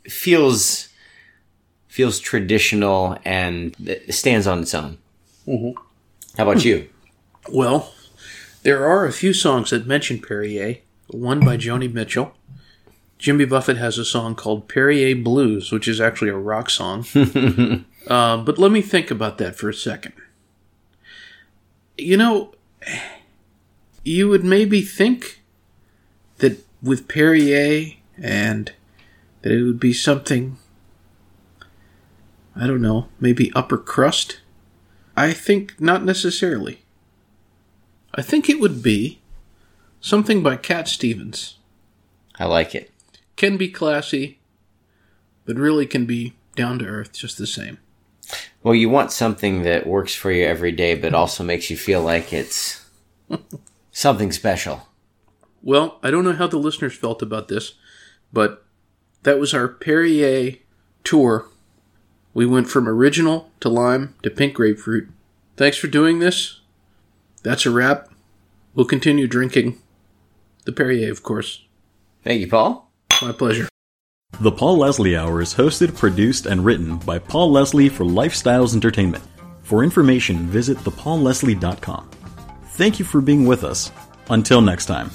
feels 0.04 0.88
feels 1.92 2.18
traditional 2.18 3.18
and 3.22 3.76
stands 4.08 4.46
on 4.46 4.62
its 4.62 4.74
own. 4.74 4.96
How 5.46 6.48
about 6.48 6.64
you? 6.64 6.88
Well, 7.50 7.92
there 8.62 8.86
are 8.86 9.04
a 9.04 9.12
few 9.12 9.32
songs 9.32 9.70
that 9.70 9.84
mention 9.84 10.20
Perrier. 10.20 10.76
One 11.08 11.40
by 11.40 11.56
Joni 11.56 11.92
Mitchell. 11.92 12.34
Jimmy 13.18 13.44
Buffett 13.46 13.78
has 13.78 13.98
a 13.98 14.04
song 14.04 14.36
called 14.36 14.68
Perrier 14.68 15.16
Blues, 15.16 15.72
which 15.72 15.88
is 15.88 16.00
actually 16.00 16.30
a 16.30 16.36
rock 16.36 16.70
song. 16.70 17.04
uh, 18.06 18.36
but 18.36 18.58
let 18.58 18.70
me 18.70 18.80
think 18.80 19.10
about 19.10 19.38
that 19.38 19.56
for 19.56 19.68
a 19.68 19.74
second. 19.74 20.12
You 21.98 22.16
know, 22.16 22.54
you 24.04 24.28
would 24.28 24.44
maybe 24.44 24.82
think 24.82 25.42
that 26.36 26.64
with 26.80 27.08
Perrier 27.08 27.94
and 28.16 28.70
that 29.42 29.50
it 29.50 29.64
would 29.64 29.80
be 29.80 29.92
something, 29.92 30.58
I 32.54 32.66
don't 32.66 32.82
know, 32.82 33.08
maybe 33.18 33.52
upper 33.54 33.78
crust. 33.78 34.40
I 35.16 35.32
think 35.32 35.80
not 35.80 36.04
necessarily. 36.04 36.82
I 38.14 38.22
think 38.22 38.48
it 38.48 38.60
would 38.60 38.82
be 38.82 39.20
something 40.00 40.42
by 40.42 40.56
Cat 40.56 40.88
Stevens. 40.88 41.58
I 42.38 42.44
like 42.44 42.74
it. 42.74 42.90
Can 43.36 43.56
be 43.56 43.70
classy, 43.70 44.38
but 45.44 45.56
really 45.56 45.86
can 45.86 46.06
be 46.06 46.34
down 46.54 46.78
to 46.80 46.86
earth 46.86 47.12
just 47.12 47.38
the 47.38 47.46
same. 47.46 47.78
Well, 48.62 48.74
you 48.74 48.88
want 48.88 49.12
something 49.12 49.62
that 49.62 49.86
works 49.86 50.14
for 50.14 50.30
you 50.30 50.44
every 50.44 50.72
day, 50.72 50.94
but 50.94 51.14
also 51.14 51.42
makes 51.42 51.70
you 51.70 51.76
feel 51.76 52.02
like 52.02 52.32
it's 52.32 52.86
something 53.92 54.30
special. 54.32 54.88
Well, 55.62 55.98
I 56.02 56.10
don't 56.10 56.24
know 56.24 56.32
how 56.32 56.46
the 56.46 56.58
listeners 56.58 56.96
felt 56.96 57.22
about 57.22 57.48
this, 57.48 57.74
but 58.32 58.64
that 59.22 59.38
was 59.38 59.54
our 59.54 59.68
Perrier 59.68 60.56
tour. 61.04 61.46
We 62.34 62.46
went 62.46 62.68
from 62.68 62.88
original 62.88 63.50
to 63.60 63.68
lime 63.68 64.14
to 64.22 64.30
pink 64.30 64.54
grapefruit. 64.54 65.08
Thanks 65.56 65.76
for 65.76 65.86
doing 65.86 66.18
this. 66.18 66.60
That's 67.42 67.66
a 67.66 67.70
wrap. 67.70 68.08
We'll 68.74 68.86
continue 68.86 69.26
drinking. 69.26 69.78
The 70.64 70.72
Perrier, 70.72 71.10
of 71.10 71.22
course. 71.22 71.64
Thank 72.24 72.40
you, 72.40 72.48
Paul. 72.48 72.90
My 73.20 73.32
pleasure. 73.32 73.68
The 74.40 74.52
Paul 74.52 74.78
Leslie 74.78 75.16
Hour 75.16 75.42
is 75.42 75.54
hosted, 75.54 75.96
produced, 75.96 76.46
and 76.46 76.64
written 76.64 76.96
by 76.98 77.18
Paul 77.18 77.50
Leslie 77.52 77.88
for 77.88 78.04
Lifestyles 78.04 78.74
Entertainment. 78.74 79.24
For 79.62 79.84
information, 79.84 80.46
visit 80.46 80.78
thepaulleslie.com. 80.78 82.10
Thank 82.68 82.98
you 82.98 83.04
for 83.04 83.20
being 83.20 83.44
with 83.46 83.62
us. 83.62 83.92
Until 84.30 84.60
next 84.60 84.86
time. 84.86 85.10